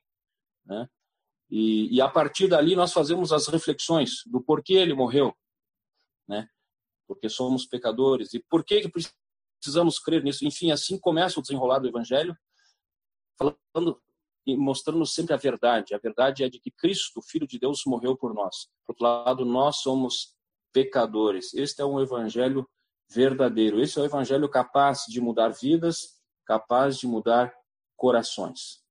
Né? 0.65 0.89
E, 1.51 1.97
e, 1.97 2.01
a 2.01 2.09
partir 2.09 2.49
dali 2.49 2.75
nós 2.75 2.93
fazemos 2.93 3.33
as 3.33 3.49
reflexões 3.49 4.23
do 4.27 4.43
porquê 4.43 4.75
ele 4.75 4.95
morreu, 4.95 5.35
né? 6.27 6.49
porque 7.07 7.29
somos 7.29 7.67
pecadores 7.67 8.33
e 8.35 8.43
por 8.49 8.65
que 8.65 8.91
precisamos 9.61 9.99
crer 9.99 10.23
nisso. 10.23 10.45
Enfim, 10.47 10.71
assim 10.71 10.99
começa 10.99 11.39
o 11.39 11.43
desenrolar 11.43 11.79
do 11.79 11.89
Evangelho, 11.89 12.37
falando 13.39 14.01
e 14.47 14.57
mostrando 14.57 15.05
sempre 15.07 15.35
a 15.35 15.39
verdade. 15.39 15.95
A 15.95 15.99
verdade 15.99 16.45
é 16.45 16.49
de 16.49 16.61
que 16.61 16.71
Cristo, 16.71 17.23
Filho 17.23 17.47
de 17.47 17.59
Deus, 17.59 17.83
morreu 17.87 18.17
por 18.17 18.35
nós. 18.35 18.69
Por 18.87 18.93
outro 18.93 19.05
lado, 19.05 19.45
nós 19.45 19.79
somos 19.79 20.35
pecadores. 20.73 21.55
Este 21.55 21.81
é 21.81 21.85
um 21.85 22.01
Evangelho 22.01 22.69
verdadeiro. 23.15 23.81
Esse 23.81 23.99
é 23.99 24.03
o 24.03 24.05
Evangelho 24.05 24.49
capaz 24.49 25.05
de 25.09 25.21
mudar 25.21 25.51
vidas, 25.51 26.21
capaz 26.45 26.99
de 26.99 27.07
mudar 27.07 27.55
corações. 27.97 28.83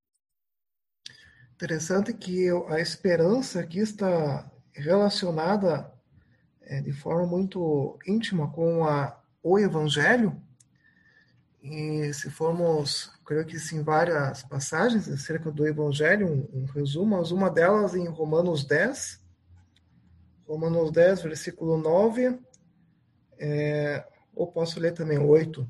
Interessante 1.54 2.14
que 2.14 2.50
a 2.70 2.80
esperança 2.80 3.60
aqui 3.60 3.80
está 3.80 4.50
relacionada 4.72 5.92
é, 6.62 6.82
de 6.82 6.92
forma 6.92 7.28
muito 7.28 7.98
íntima 8.08 8.50
com 8.52 8.86
a, 8.86 9.20
o 9.42 9.60
Evangelho. 9.60 10.42
E 11.62 12.14
se 12.14 12.30
formos, 12.30 13.12
creio 13.26 13.46
que 13.46 13.60
sim, 13.60 13.84
várias 13.84 14.44
passagens 14.44 15.08
acerca 15.08 15.52
do 15.52 15.66
Evangelho, 15.68 16.28
um, 16.28 16.62
um 16.62 16.66
resumo, 16.66 17.18
mas 17.18 17.32
uma 17.32 17.50
delas 17.50 17.96
em 17.96 18.08
Romanos 18.08 18.66
10, 18.66 19.22
Romanos 20.46 20.92
10, 20.92 21.22
versículo 21.22 21.78
9, 21.78 22.38
é, 23.40 24.06
ou 24.36 24.48
posso 24.52 24.80
ler 24.80 24.94
também 24.94 25.18
8. 25.18 25.68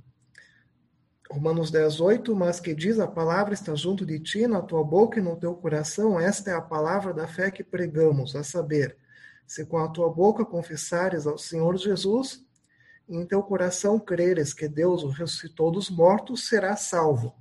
Romanos 1.30 1.72
10, 1.72 2.00
8, 2.00 2.36
mas 2.36 2.60
que 2.60 2.76
diz 2.76 3.00
a 3.00 3.08
palavra 3.08 3.54
está 3.54 3.74
junto 3.74 4.06
de 4.06 4.20
ti, 4.20 4.46
na 4.46 4.62
tua 4.62 4.84
boca 4.84 5.20
e 5.20 5.24
no 5.24 5.36
teu 5.36 5.56
coração, 5.56 6.20
esta 6.20 6.52
é 6.52 6.54
a 6.54 6.62
palavra 6.62 7.14
da 7.14 7.28
fé 7.28 7.50
que 7.50 7.64
pregamos, 7.64 8.36
a 8.36 8.44
saber, 8.44 8.96
se 9.48 9.66
com 9.66 9.78
a 9.78 9.88
tua 9.88 10.10
boca 10.10 10.46
confessares 10.46 11.26
ao 11.26 11.38
Senhor 11.38 11.76
Jesus, 11.78 12.46
e 13.10 13.18
em 13.18 13.26
teu 13.26 13.42
coração 13.42 14.00
creres 14.00 14.54
que 14.54 14.68
Deus 14.68 15.04
o 15.04 15.10
ressuscitou 15.10 15.72
dos 15.72 15.90
mortos, 15.90 16.48
será 16.48 16.76
salvo. 16.76 17.34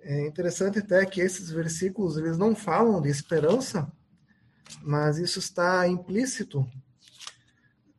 É 0.00 0.26
interessante 0.26 0.78
até 0.78 1.04
que 1.04 1.20
esses 1.20 1.50
versículos 1.50 2.16
eles 2.16 2.38
não 2.38 2.54
falam 2.54 3.00
de 3.00 3.08
esperança, 3.08 3.90
mas 4.82 5.18
isso 5.18 5.38
está 5.38 5.86
implícito. 5.88 6.66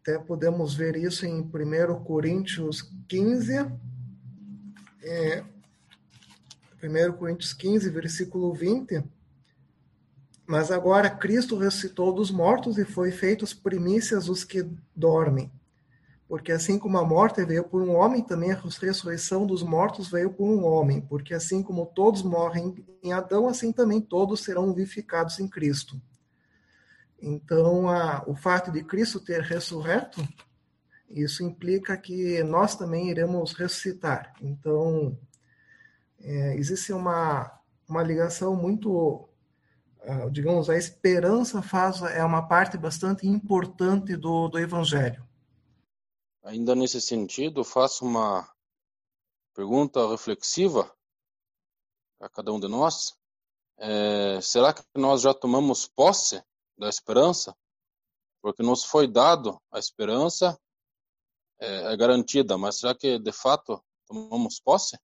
Até 0.10 0.18
podemos 0.18 0.74
ver 0.74 0.96
isso 0.96 1.24
em 1.24 1.40
1 1.40 2.04
Coríntios 2.04 2.92
15, 3.08 3.72
é, 5.04 5.44
1 6.82 7.12
Coríntios 7.14 7.54
15, 7.54 7.88
versículo 7.92 8.52
20 8.52 9.04
mas 10.48 10.72
agora 10.72 11.12
Cristo 11.12 11.56
ressuscitou 11.60 12.12
dos 12.12 12.32
mortos 12.32 12.80
e 12.80 12.84
foi 12.84 13.12
feitos 13.12 13.54
primícias 13.54 14.28
os 14.28 14.44
que 14.44 14.68
dormem. 14.96 15.52
Porque 16.28 16.52
assim 16.52 16.80
como 16.80 16.98
a 16.98 17.06
morte 17.06 17.46
veio 17.46 17.64
por 17.66 17.84
um 17.84 17.96
homem, 17.96 18.24
também 18.24 18.52
a 18.52 18.56
ressurreição 18.56 19.46
dos 19.46 19.62
mortos 19.62 20.10
veio 20.10 20.32
por 20.32 20.50
um 20.50 20.66
homem. 20.66 21.02
Porque 21.02 21.36
assim 21.36 21.62
como 21.62 21.86
todos 21.86 22.24
morrem 22.24 22.84
em 23.04 23.14
Adão, 23.14 23.48
assim 23.48 23.72
também 23.72 24.02
todos 24.02 24.40
serão 24.40 24.74
vivificados 24.74 25.40
em 25.40 25.48
Cristo. 25.48 26.02
Então, 27.22 27.90
a, 27.90 28.24
o 28.28 28.36
fato 28.36 28.72
de 28.72 28.84
Cristo 28.84 29.20
ter 29.20 29.42
ressurreto, 29.42 30.26
isso 31.10 31.44
implica 31.44 31.98
que 31.98 32.42
nós 32.44 32.76
também 32.76 33.10
iremos 33.10 33.54
ressuscitar. 33.54 34.34
Então, 34.42 35.18
é, 36.20 36.56
existe 36.56 36.94
uma, 36.94 37.60
uma 37.88 38.04
ligação 38.04 38.56
muito 38.56 39.30
digamos, 40.32 40.70
a 40.70 40.78
esperança 40.78 41.62
faz 41.62 42.02
é 42.02 42.24
uma 42.24 42.48
parte 42.48 42.78
bastante 42.78 43.28
importante 43.28 44.16
do, 44.16 44.48
do 44.48 44.58
Evangelho. 44.58 45.28
Ainda 46.44 46.74
nesse 46.74 47.02
sentido, 47.02 47.64
faço 47.64 48.06
uma 48.06 48.50
pergunta 49.54 50.08
reflexiva 50.10 50.92
a 52.20 52.30
cada 52.30 52.52
um 52.52 52.60
de 52.60 52.68
nós. 52.68 53.16
É, 53.78 54.40
será 54.42 54.74
que 54.74 54.84
nós 54.96 55.22
já 55.22 55.34
tomamos 55.34 55.88
posse 55.88 56.42
da 56.80 56.90
esperança? 56.90 57.56
Porque 58.42 58.64
nos 58.64 58.86
foi 58.86 59.08
dado 59.08 59.62
a 59.72 59.78
esperança, 59.78 60.58
é, 61.60 61.94
é 61.94 61.98
garantida, 61.98 62.58
mas 62.58 62.80
será 62.80 62.96
que 62.96 63.20
de 63.20 63.32
fato 63.32 63.84
tomamos 64.08 64.60
posse? 64.60 64.98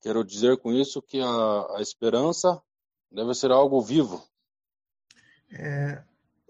Quero 0.00 0.24
dizer 0.24 0.56
com 0.58 0.72
isso 0.72 1.02
que 1.02 1.20
a, 1.20 1.76
a 1.76 1.80
esperança 1.80 2.62
Deve 3.10 3.34
ser 3.34 3.50
algo 3.50 3.80
vivo. 3.80 4.22
É, 5.50 6.02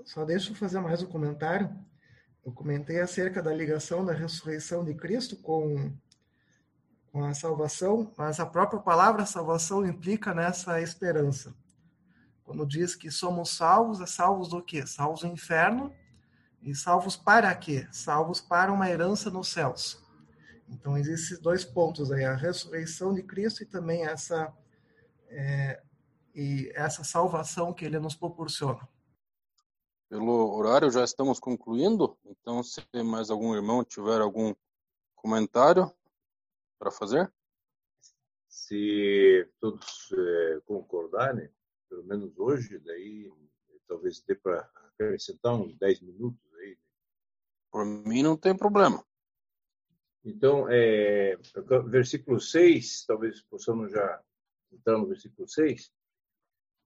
só 0.05 0.25
deixa 0.25 0.51
eu 0.51 0.57
fazer 0.57 0.81
mais 0.81 1.03
um 1.03 1.07
comentário. 1.07 1.71
Eu 2.45 2.53
comentei 2.53 3.01
acerca 3.01 3.43
da 3.43 3.53
ligação 3.53 4.05
da 4.05 4.13
ressurreição 4.13 4.85
de 4.85 4.95
Cristo 4.95 5.37
com, 5.37 5.93
com 7.13 7.25
a 7.25 7.35
salvação, 7.35 8.13
mas 8.17 8.41
a 8.41 8.47
própria 8.47 8.81
palavra 8.81 9.27
salvação 9.27 9.87
implica 9.87 10.33
nessa 10.33 10.81
esperança. 10.81 11.55
Quando 12.47 12.65
diz 12.65 12.95
que 12.95 13.11
somos 13.11 13.51
salvos, 13.51 14.01
é 14.01 14.07
salvos 14.07 14.49
do 14.49 14.63
quê? 14.63 14.87
Salvos 14.87 15.21
do 15.21 15.27
inferno. 15.27 15.93
E 16.63 16.75
salvos 16.75 17.17
para 17.17 17.53
quê? 17.55 17.87
Salvos 17.91 18.41
para 18.41 18.73
uma 18.73 18.89
herança 18.89 19.29
nos 19.29 19.49
céus. 19.49 20.01
Então, 20.69 20.97
existem 20.97 21.41
dois 21.43 21.65
pontos 21.65 22.11
aí: 22.13 22.25
a 22.25 22.37
ressurreição 22.37 23.13
de 23.13 23.23
Cristo 23.25 23.65
e 23.65 23.67
também 23.67 24.07
essa 24.07 24.55
é, 25.29 25.83
e 26.35 26.71
essa 26.75 27.03
salvação 27.03 27.73
que 27.73 27.85
ele 27.85 27.99
nos 27.99 28.15
proporciona. 28.15 28.89
Pelo 30.09 30.57
horário 30.57 30.91
já 30.91 31.03
estamos 31.03 31.41
concluindo, 31.41 32.17
então 32.25 32.63
se 32.63 32.81
mais 33.03 33.29
algum 33.29 33.55
irmão 33.55 33.83
tiver 33.83 34.21
algum 34.21 34.55
comentário 35.17 35.93
para 36.79 36.93
fazer? 36.93 37.33
Se 38.49 39.49
todos 39.59 40.13
é, 40.13 40.61
concordarem, 40.65 41.51
pelo 41.88 42.05
menos 42.05 42.38
hoje, 42.38 42.79
daí 42.79 43.31
talvez 43.87 44.20
dê 44.22 44.35
para 44.35 44.68
acrescentar 44.75 45.55
uns 45.55 45.77
10 45.77 46.01
minutos 46.01 46.40
aí. 46.55 46.79
Por 47.70 47.85
mim 47.85 48.22
não 48.22 48.37
tem 48.37 48.57
problema. 48.57 49.05
Então, 50.25 50.66
é, 50.68 51.37
versículo 51.87 52.40
6, 52.40 53.05
talvez 53.07 53.40
possamos 53.42 53.92
já 53.92 54.22
entrar 54.72 54.99
no 54.99 55.07
versículo 55.07 55.46
6. 55.46 55.92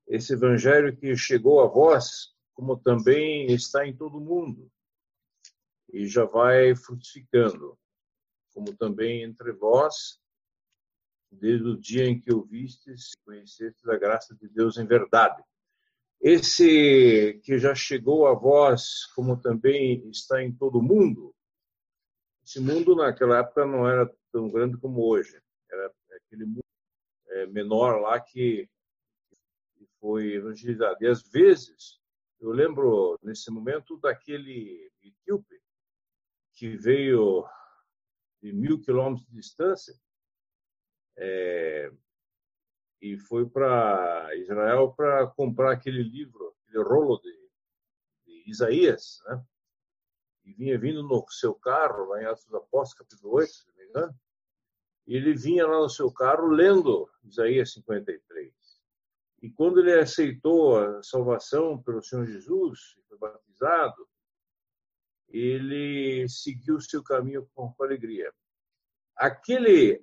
Esse 0.08 0.34
evangelho 0.34 0.96
que 0.96 1.16
chegou 1.16 1.60
a 1.60 1.66
vós, 1.66 2.34
como 2.52 2.76
também 2.76 3.46
está 3.52 3.86
em 3.86 3.96
todo 3.96 4.20
mundo, 4.20 4.70
e 5.92 6.06
já 6.06 6.24
vai 6.24 6.74
frutificando, 6.76 7.78
como 8.52 8.76
também 8.76 9.22
entre 9.22 9.52
vós, 9.52 10.20
desde 11.30 11.66
o 11.66 11.78
dia 11.78 12.04
em 12.06 12.20
que 12.20 12.32
ouvistes 12.32 13.12
e 13.12 13.24
conhecestes 13.24 13.86
a 13.88 13.96
graça 13.96 14.34
de 14.34 14.48
Deus 14.48 14.76
em 14.78 14.86
verdade. 14.86 15.42
Esse 16.20 17.40
que 17.44 17.58
já 17.58 17.74
chegou 17.74 18.26
a 18.26 18.34
vós, 18.34 19.06
como 19.14 19.40
também 19.40 20.06
está 20.10 20.42
em 20.42 20.52
todo 20.52 20.82
mundo, 20.82 21.34
esse 22.44 22.60
mundo 22.60 22.96
naquela 22.96 23.38
época 23.38 23.64
não 23.64 23.88
era 23.88 24.12
tão 24.32 24.50
grande 24.50 24.76
como 24.76 25.02
hoje. 25.06 25.40
Era 25.70 25.92
aquele 26.16 26.44
mundo 26.44 26.64
é, 27.28 27.46
menor 27.46 28.00
lá 28.00 28.20
que 28.20 28.68
foi 30.00 30.34
evangelizado. 30.34 30.98
E 31.00 31.06
às 31.06 31.22
vezes, 31.22 32.00
eu 32.40 32.50
lembro 32.50 33.18
nesse 33.22 33.50
momento 33.50 33.96
daquele 33.98 34.90
etíope 35.02 35.60
que 36.54 36.76
veio 36.76 37.46
de 38.42 38.52
mil 38.52 38.80
quilômetros 38.80 39.26
de 39.28 39.36
distância 39.36 39.94
é, 41.22 41.92
e 43.02 43.18
foi 43.18 43.48
para 43.48 44.35
Israel 44.37 44.92
para 44.96 45.26
comprar 45.26 45.72
aquele 45.72 46.02
livro, 46.02 46.54
aquele 46.64 46.83
rolo 46.83 47.18
de, 47.18 47.50
de, 48.26 48.50
Isaías, 48.50 49.22
né? 49.26 49.44
E 50.44 50.54
vinha 50.54 50.78
vindo 50.78 51.02
no 51.02 51.24
seu 51.28 51.54
carro, 51.54 52.06
lá 52.06 52.22
em 52.22 52.24
Atos 52.24 52.52
Apóstolos, 52.54 52.94
capítulo 52.94 53.35
8, 53.35 53.52
se 53.52 53.68
não 53.68 53.76
me 53.76 53.85
engano, 53.85 54.14
e 55.06 55.16
ele 55.16 55.35
vinha 55.35 55.66
lá 55.66 55.78
no 55.78 55.90
seu 55.90 56.11
carro 56.11 56.48
lendo 56.48 57.11
Isaías 57.22 57.74
53. 57.74 58.54
E 59.42 59.50
quando 59.50 59.80
ele 59.80 59.92
aceitou 59.92 60.78
a 60.78 61.02
salvação 61.02 61.83
pelo 61.83 62.02
Senhor 62.02 62.24
Jesus, 62.26 62.96
foi 63.09 63.18
batizado, 63.18 64.09
ele 65.28 66.26
seguiu 66.28 66.76
o 66.76 66.80
seu 66.80 67.02
caminho 67.02 67.46
com 67.54 67.74
alegria. 67.78 68.33
Aquele 69.16 70.02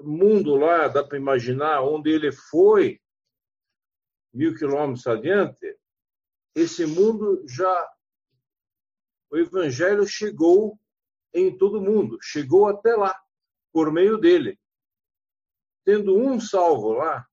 mundo 0.00 0.56
lá, 0.56 0.88
dá 0.88 1.04
para 1.04 1.18
imaginar, 1.18 1.82
onde 1.82 2.10
ele 2.10 2.32
foi, 2.32 3.00
mil 4.32 4.54
quilômetros 4.54 5.06
adiante, 5.06 5.78
esse 6.54 6.86
mundo 6.86 7.44
já. 7.48 7.90
O 9.30 9.36
evangelho 9.36 10.06
chegou 10.06 10.78
em 11.32 11.56
todo 11.56 11.80
mundo, 11.80 12.18
chegou 12.22 12.68
até 12.68 12.94
lá, 12.94 13.14
por 13.72 13.92
meio 13.92 14.18
dele. 14.18 14.58
Tendo 15.84 16.16
um 16.16 16.40
salvo 16.40 16.92
lá, 16.92 17.26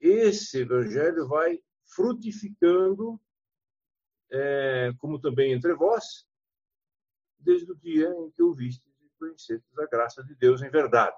esse 0.00 0.58
evangelho 0.58 1.28
vai 1.28 1.60
frutificando, 1.86 3.20
é, 4.30 4.92
como 4.98 5.20
também 5.20 5.52
entre 5.52 5.74
vós, 5.74 6.26
desde 7.38 7.70
o 7.70 7.76
dia 7.76 8.08
em 8.08 8.30
que 8.32 8.42
ouvistes 8.42 8.92
e 9.00 9.08
conhecestes 9.18 9.78
a 9.78 9.86
graça 9.86 10.22
de 10.22 10.34
Deus 10.34 10.60
em 10.62 10.70
verdade. 10.70 11.16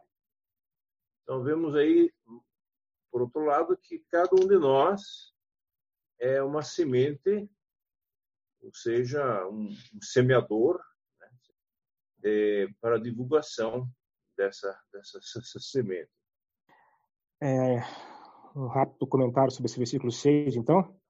Então, 1.30 1.44
vemos 1.44 1.76
aí, 1.76 2.12
por 3.08 3.22
outro 3.22 3.44
lado, 3.44 3.76
que 3.76 4.00
cada 4.10 4.34
um 4.34 4.48
de 4.48 4.58
nós 4.58 5.32
é 6.18 6.42
uma 6.42 6.60
semente, 6.60 7.48
ou 8.60 8.74
seja, 8.74 9.46
um, 9.46 9.68
um 9.68 10.02
semeador 10.02 10.82
né, 11.20 11.28
é, 12.24 12.66
para 12.80 12.96
a 12.96 13.00
divulgação 13.00 13.88
dessa, 14.36 14.76
dessa, 14.92 15.20
dessa 15.38 15.60
semente. 15.60 16.10
É, 17.40 17.76
um 18.56 18.66
rápido 18.66 19.06
comentário 19.06 19.52
sobre 19.52 19.70
esse 19.70 19.78
versículo 19.78 20.10
6, 20.10 20.56
então. 20.56 21.00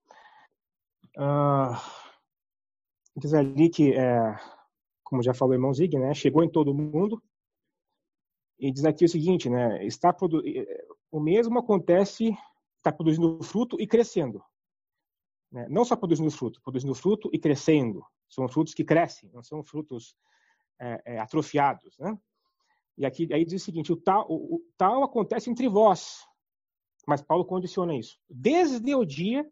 Ah, 1.16 1.80
diz 3.16 3.32
ali 3.32 3.70
que, 3.70 3.94
é, 3.94 4.38
como 5.02 5.22
já 5.22 5.32
falou 5.32 5.52
o 5.52 5.56
irmão 5.56 5.72
Zig, 5.72 5.98
né, 5.98 6.12
chegou 6.12 6.44
em 6.44 6.50
todo 6.50 6.74
mundo, 6.74 7.22
e 8.60 8.70
diz 8.70 8.84
aqui 8.84 9.04
o 9.04 9.08
seguinte, 9.08 9.48
né? 9.48 9.84
Está 9.84 10.12
produ... 10.12 10.42
o 11.10 11.18
mesmo 11.18 11.58
acontece, 11.58 12.36
está 12.76 12.92
produzindo 12.92 13.42
fruto 13.42 13.76
e 13.80 13.86
crescendo. 13.86 14.42
Né? 15.50 15.66
Não 15.68 15.84
só 15.84 15.96
produzindo 15.96 16.30
fruto, 16.30 16.60
produzindo 16.62 16.94
fruto 16.94 17.30
e 17.32 17.38
crescendo. 17.38 18.04
São 18.28 18.46
frutos 18.48 18.74
que 18.74 18.84
crescem, 18.84 19.30
não 19.32 19.42
são 19.42 19.62
frutos 19.62 20.14
é, 20.78 21.02
é, 21.04 21.18
atrofiados, 21.18 21.98
né? 21.98 22.16
E 22.96 23.06
aqui 23.06 23.28
aí 23.32 23.44
diz 23.44 23.62
o 23.62 23.64
seguinte: 23.64 23.92
o 23.92 23.96
tal, 23.96 24.26
o, 24.30 24.56
o 24.56 24.64
tal 24.76 25.02
acontece 25.02 25.50
entre 25.50 25.68
vós, 25.68 26.24
mas 27.06 27.22
Paulo 27.22 27.44
condiciona 27.44 27.96
isso. 27.96 28.18
Desde 28.28 28.94
o 28.94 29.04
dia 29.04 29.50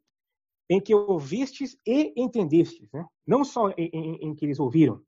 em 0.71 0.81
que 0.81 0.95
ouvistes 0.95 1.77
e 1.85 2.13
entendestes, 2.17 2.93
né? 2.93 3.05
Não 3.27 3.43
só 3.43 3.71
em, 3.71 3.91
em, 3.93 4.15
em 4.29 4.35
que 4.35 4.45
eles 4.45 4.61
ouviram, 4.61 5.03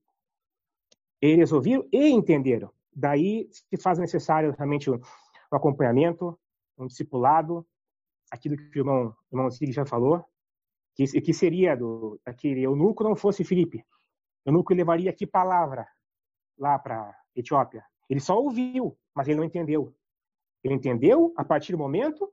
eles 1.21 1.53
ouviram 1.53 1.87
e 1.93 2.09
entenderam. 2.09 2.73
Daí 2.95 3.49
se 3.53 3.77
faz 3.77 3.99
necessário 3.99 4.55
realmente 4.57 4.91
um, 4.91 5.01
acompanhamento, 5.51 6.39
um 6.77 6.87
discipulado, 6.87 7.67
aquilo 8.31 8.57
que 8.57 8.79
o 8.79 8.81
irmão, 8.81 9.15
o 9.31 9.37
irmão 9.37 9.51
Sig 9.51 9.73
já 9.73 9.85
falou, 9.85 10.25
que, 10.95 11.21
que 11.21 11.33
seria 11.33 11.77
do 11.77 12.21
aquele 12.25 12.63
eunuco 12.63 13.05
não 13.05 13.17
fosse 13.17 13.45
Filipe. 13.45 13.85
O 14.45 14.51
eunuco 14.51 14.75
levaria 14.75 15.13
que 15.13 15.27
palavra 15.27 15.87
lá 16.59 16.79
para 16.79 17.17
Etiópia? 17.35 17.85
Ele 18.09 18.21
só 18.21 18.39
ouviu, 18.39 18.99
mas 19.15 19.29
ele 19.29 19.39
não 19.39 19.45
entendeu. 19.45 19.95
Ele 20.63 20.75
entendeu 20.75 21.33
a 21.37 21.45
partir 21.45 21.73
do 21.73 21.79
momento 21.79 22.31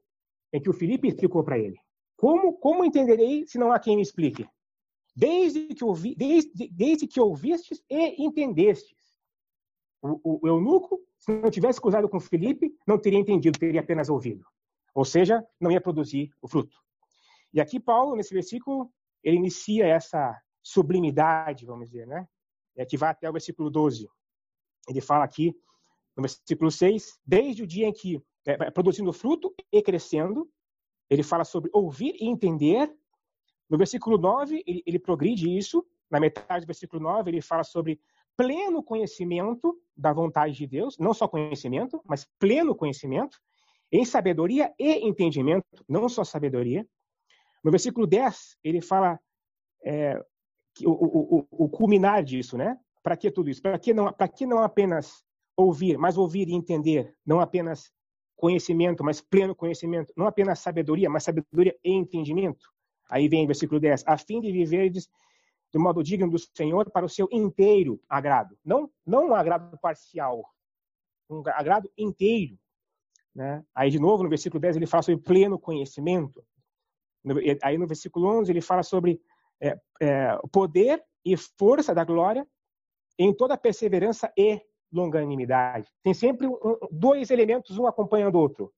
em 0.52 0.62
que 0.62 0.70
o 0.70 0.74
Filipe 0.74 1.08
explicou 1.08 1.44
para 1.44 1.58
ele. 1.58 1.80
Como, 2.16 2.54
como 2.54 2.84
entenderei 2.84 3.46
se 3.46 3.58
não 3.58 3.72
há 3.72 3.80
quem 3.80 3.96
me 3.96 4.02
explique? 4.02 4.48
Desde 5.16 5.68
que, 5.68 5.84
ouvi, 5.84 6.16
desde, 6.16 6.68
desde 6.70 7.08
que 7.08 7.20
ouvistes 7.20 7.82
e 7.90 8.24
entendestes. 10.04 10.22
O, 10.24 10.40
o, 10.44 10.48
eunuco, 10.48 11.00
se 11.18 11.32
não 11.32 11.50
tivesse 11.50 11.82
cruzado 11.82 12.08
com 12.10 12.20
Felipe, 12.20 12.76
não 12.86 12.98
teria 12.98 13.20
entendido, 13.20 13.58
teria 13.58 13.82
apenas 13.82 14.10
ouvido. 14.10 14.46
Ou 14.94 15.06
seja, 15.06 15.46
não 15.60 15.72
ia 15.72 15.82
produzir 15.82 16.32
o 16.42 16.48
fruto. 16.48 16.78
E 17.54 17.62
aqui 17.62 17.80
Paulo, 17.80 18.16
nesse 18.16 18.34
versículo, 18.34 18.92
ele 19.24 19.38
inicia 19.38 19.86
essa 19.86 20.40
sublimidade, 20.62 21.66
vamos 21.66 21.88
dizer, 21.88 22.08
né? 22.08 22.28
É 22.76 22.86
que 22.86 22.98
vai 22.98 23.10
até 23.10 23.30
o 23.30 23.34
versículo 23.34 23.70
12. 23.70 24.08
Ele 24.88 25.02
fala 25.02 25.24
aqui, 25.24 25.56
no 26.16 26.22
versículo 26.22 26.72
6, 26.72 27.20
desde 27.26 27.64
o 27.64 27.68
dia 27.68 27.88
em 27.88 27.94
que, 27.94 28.22
é, 28.46 28.72
produzindo 28.72 29.12
fruto 29.12 29.54
e 29.72 29.82
crescendo, 29.82 30.50
ele 31.10 31.24
fala 31.24 31.44
sobre 31.44 31.70
ouvir 31.74 32.16
e 32.20 32.28
entender. 32.28 32.94
No 33.70 33.78
versículo 33.78 34.18
9, 34.18 34.64
ele, 34.66 34.84
ele 34.86 35.00
progride 35.00 35.58
isso. 35.58 35.86
Na 36.10 36.20
metade 36.20 36.66
do 36.66 36.68
versículo 36.68 37.02
9, 37.02 37.32
ele 37.32 37.42
fala 37.42 37.64
sobre 37.64 38.00
pleno 38.36 38.84
conhecimento 38.84 39.82
da 39.98 40.14
vontade 40.14 40.54
de 40.54 40.68
Deus, 40.68 40.98
não 40.98 41.14
só 41.14 41.28
conhecimento, 41.28 42.02
mas 42.06 42.28
pleno 42.40 42.76
conhecimento, 42.76 43.40
em 43.92 44.06
sabedoria 44.06 44.74
e 44.78 45.08
entendimento, 45.08 45.66
não 45.88 46.08
só 46.08 46.24
sabedoria. 46.24 46.86
No 47.64 47.72
versículo 47.72 48.06
10, 48.06 48.58
ele 48.64 48.82
fala 48.82 49.20
é, 49.84 50.22
o, 50.86 50.92
o, 50.92 51.38
o, 51.40 51.48
o, 51.66 51.70
culminar 51.70 52.24
disso, 52.24 52.58
né? 52.58 52.78
Para 53.02 53.18
que 53.18 53.32
tudo 53.32 53.50
isso? 53.50 53.62
Para 53.62 53.80
que, 53.80 53.94
não, 53.94 54.14
que 54.36 54.46
não 54.46 54.60
apenas 54.60 55.24
ouvir, 55.56 55.98
mas 55.98 56.18
ouvir 56.18 56.48
e 56.50 56.54
entender, 56.54 57.16
não 57.26 57.40
apenas 57.40 57.92
conhecimento, 58.36 59.04
mas 59.04 59.20
pleno 59.20 59.56
conhecimento, 59.56 60.14
não 60.16 60.28
apenas 60.28 60.60
sabedoria, 60.60 61.10
mas 61.10 61.24
sabedoria 61.24 61.76
e 61.84 61.92
entendimento. 61.92 62.68
Aí 63.10 63.28
vem 63.28 63.46
o 63.46 63.48
versículo 63.48 63.80
10, 63.80 64.04
a 64.06 64.18
fim 64.18 64.40
de 64.40 64.52
viverdes 64.52 65.10
de 65.78 65.84
modo 65.84 66.04
digno 66.04 66.30
do 66.30 66.40
Senhor 66.40 66.90
para 66.90 67.06
o 67.06 67.10
seu 67.10 67.30
inteiro 67.32 68.02
agrado. 68.10 68.58
Não, 68.66 68.90
não 69.06 69.30
um 69.30 69.36
agrado 69.36 69.78
parcial, 69.78 70.44
um 71.30 71.44
agrado 71.46 71.90
inteiro. 71.96 72.58
Né? 73.36 73.64
Aí, 73.76 73.92
de 73.92 74.00
novo, 74.00 74.24
no 74.24 74.30
versículo 74.30 74.60
10, 74.60 74.78
ele 74.78 74.88
fala 74.88 75.04
sobre 75.04 75.22
pleno 75.22 75.60
conhecimento. 75.60 76.44
Aí, 77.62 77.78
no 77.78 77.86
versículo 77.86 78.28
11, 78.40 78.52
ele 78.52 78.62
fala 78.62 78.82
sobre 78.82 79.22
é, 79.62 79.80
é, 80.02 80.38
poder 80.52 81.04
e 81.24 81.38
força 81.38 81.94
da 81.94 82.04
glória 82.04 82.48
em 83.20 83.32
toda 83.34 83.58
perseverança 83.58 84.32
e 84.36 84.60
longanimidade. 84.92 85.88
Tem 86.02 86.14
sempre 86.14 86.48
um, 86.48 86.58
dois 86.92 87.30
elementos, 87.30 87.78
um 87.78 87.86
acompanhando 87.86 88.36
o 88.36 88.40
outro, 88.40 88.74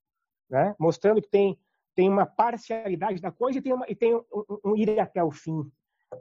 né? 0.49 0.75
mostrando 0.77 1.21
que 1.21 1.29
tem, 1.29 1.57
tem 1.95 2.09
uma 2.09 2.25
parcialidade 2.25 3.21
da 3.21 3.31
coisa 3.31 3.59
e 3.59 3.61
tem, 3.61 3.71
uma, 3.71 3.85
e 3.87 3.95
tem 3.95 4.15
um, 4.15 4.23
um, 4.33 4.71
um 4.71 4.75
ir 4.75 4.99
até 4.99 5.23
o 5.23 5.31
fim. 5.31 5.71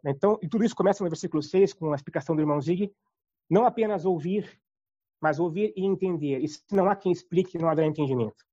Então, 0.05 0.39
e 0.43 0.49
tudo 0.49 0.65
isso 0.65 0.77
começa 0.77 1.03
no 1.03 1.11
versículo 1.11 1.43
6, 1.43 1.73
com 1.73 1.93
a 1.93 1.97
explicação 1.97 2.35
do 2.37 2.43
irmão 2.43 2.61
Zig, 2.61 2.93
não 3.49 3.65
apenas 3.65 4.05
ouvir 4.05 4.61
mas 5.21 5.39
ouvir 5.39 5.73
e 5.77 5.85
entender. 5.85 6.39
E 6.43 6.49
se 6.49 6.63
não 6.71 6.89
há 6.89 6.97
quem 6.97 7.13
explique, 7.13 7.59
não 7.59 7.69
haverá 7.69 7.87
entendimento. 7.87 8.45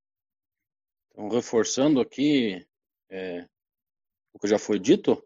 Então, 1.10 1.28
reforçando 1.28 2.00
aqui 2.00 2.66
é, 3.10 3.48
o 4.32 4.38
que 4.38 4.48
já 4.48 4.58
foi 4.58 4.78
dito, 4.78 5.22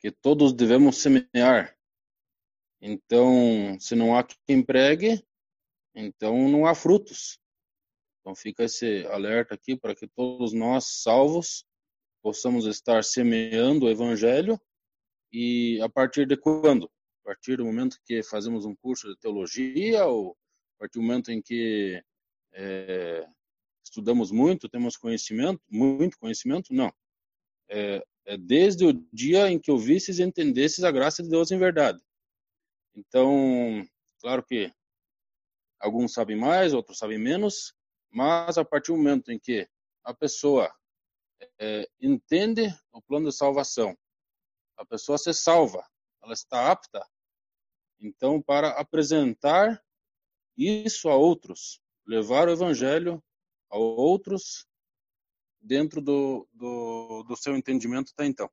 que 0.00 0.10
todos 0.10 0.52
devemos 0.52 0.98
semear. 0.98 1.76
Então, 2.80 3.78
se 3.80 3.94
não 3.94 4.16
há 4.16 4.24
quem 4.46 4.62
pregue, 4.62 5.24
então 5.94 6.48
não 6.48 6.66
há 6.66 6.74
frutos. 6.74 7.38
Então 8.20 8.34
fica 8.34 8.64
esse 8.64 9.06
alerta 9.06 9.54
aqui 9.54 9.76
para 9.76 9.94
que 9.94 10.06
todos 10.06 10.52
nós, 10.52 11.02
salvos, 11.02 11.64
possamos 12.22 12.66
estar 12.66 13.02
semeando 13.02 13.86
o 13.86 13.88
evangelho 13.88 14.60
e 15.38 15.78
a 15.82 15.88
partir 15.90 16.26
de 16.26 16.34
quando? 16.34 16.90
A 17.20 17.24
partir 17.26 17.58
do 17.58 17.64
momento 17.66 18.00
que 18.06 18.22
fazemos 18.22 18.64
um 18.64 18.74
curso 18.74 19.06
de 19.06 19.18
teologia 19.18 20.06
ou 20.06 20.30
a 20.30 20.78
partir 20.78 20.98
do 20.98 21.02
momento 21.02 21.30
em 21.30 21.42
que 21.42 22.02
é, 22.54 23.28
estudamos 23.84 24.30
muito, 24.30 24.66
temos 24.66 24.96
conhecimento, 24.96 25.60
muito 25.70 26.18
conhecimento? 26.18 26.72
Não. 26.72 26.90
É, 27.68 28.02
é 28.24 28.38
desde 28.38 28.86
o 28.86 28.94
dia 29.12 29.50
em 29.50 29.58
que 29.58 29.70
ouvisses 29.70 30.18
e 30.18 30.22
entendesses 30.22 30.82
a 30.84 30.90
graça 30.90 31.22
de 31.22 31.28
Deus 31.28 31.50
em 31.50 31.58
verdade. 31.58 32.00
Então, 32.94 33.86
claro 34.22 34.42
que 34.42 34.72
alguns 35.78 36.14
sabem 36.14 36.36
mais, 36.38 36.72
outros 36.72 36.96
sabem 36.96 37.18
menos, 37.18 37.74
mas 38.10 38.56
a 38.56 38.64
partir 38.64 38.90
do 38.90 38.96
momento 38.96 39.30
em 39.30 39.38
que 39.38 39.68
a 40.02 40.14
pessoa 40.14 40.74
é, 41.60 41.86
entende 42.00 42.74
o 42.90 43.02
plano 43.02 43.28
de 43.28 43.36
salvação, 43.36 43.94
a 44.76 44.84
pessoa 44.84 45.18
se 45.18 45.32
salva, 45.32 45.86
ela 46.22 46.32
está 46.32 46.70
apta, 46.70 47.06
então, 48.00 48.42
para 48.42 48.70
apresentar 48.78 49.82
isso 50.56 51.08
a 51.08 51.16
outros, 51.16 51.80
levar 52.06 52.48
o 52.48 52.52
evangelho 52.52 53.22
a 53.70 53.78
outros 53.78 54.66
dentro 55.60 56.00
do, 56.00 56.48
do, 56.52 57.24
do 57.24 57.36
seu 57.36 57.56
entendimento 57.56 58.12
até 58.12 58.26
então. 58.26 58.50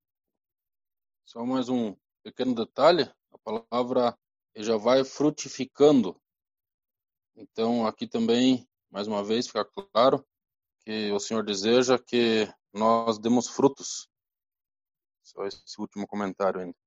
Só 1.26 1.46
mais 1.46 1.70
um 1.70 1.96
pequeno 2.24 2.56
detalhe, 2.56 3.04
a 3.32 3.38
palavra 3.38 4.18
já 4.56 4.78
vai 4.78 5.04
frutificando. 5.04 6.20
Então, 7.36 7.86
aqui 7.86 8.08
também, 8.08 8.68
mais 8.90 9.08
uma 9.08 9.24
vez, 9.24 9.48
fica 9.48 9.66
claro 9.66 10.26
que 10.86 11.12
o 11.12 11.20
Senhor 11.20 11.44
deseja 11.44 11.98
que 11.98 12.48
nós 12.74 13.18
demos 13.18 13.48
frutos. 13.48 14.10
Só 15.24 15.46
esse 15.46 15.80
último 15.80 16.06
comentário 16.06 16.62
ainda. 16.62 16.83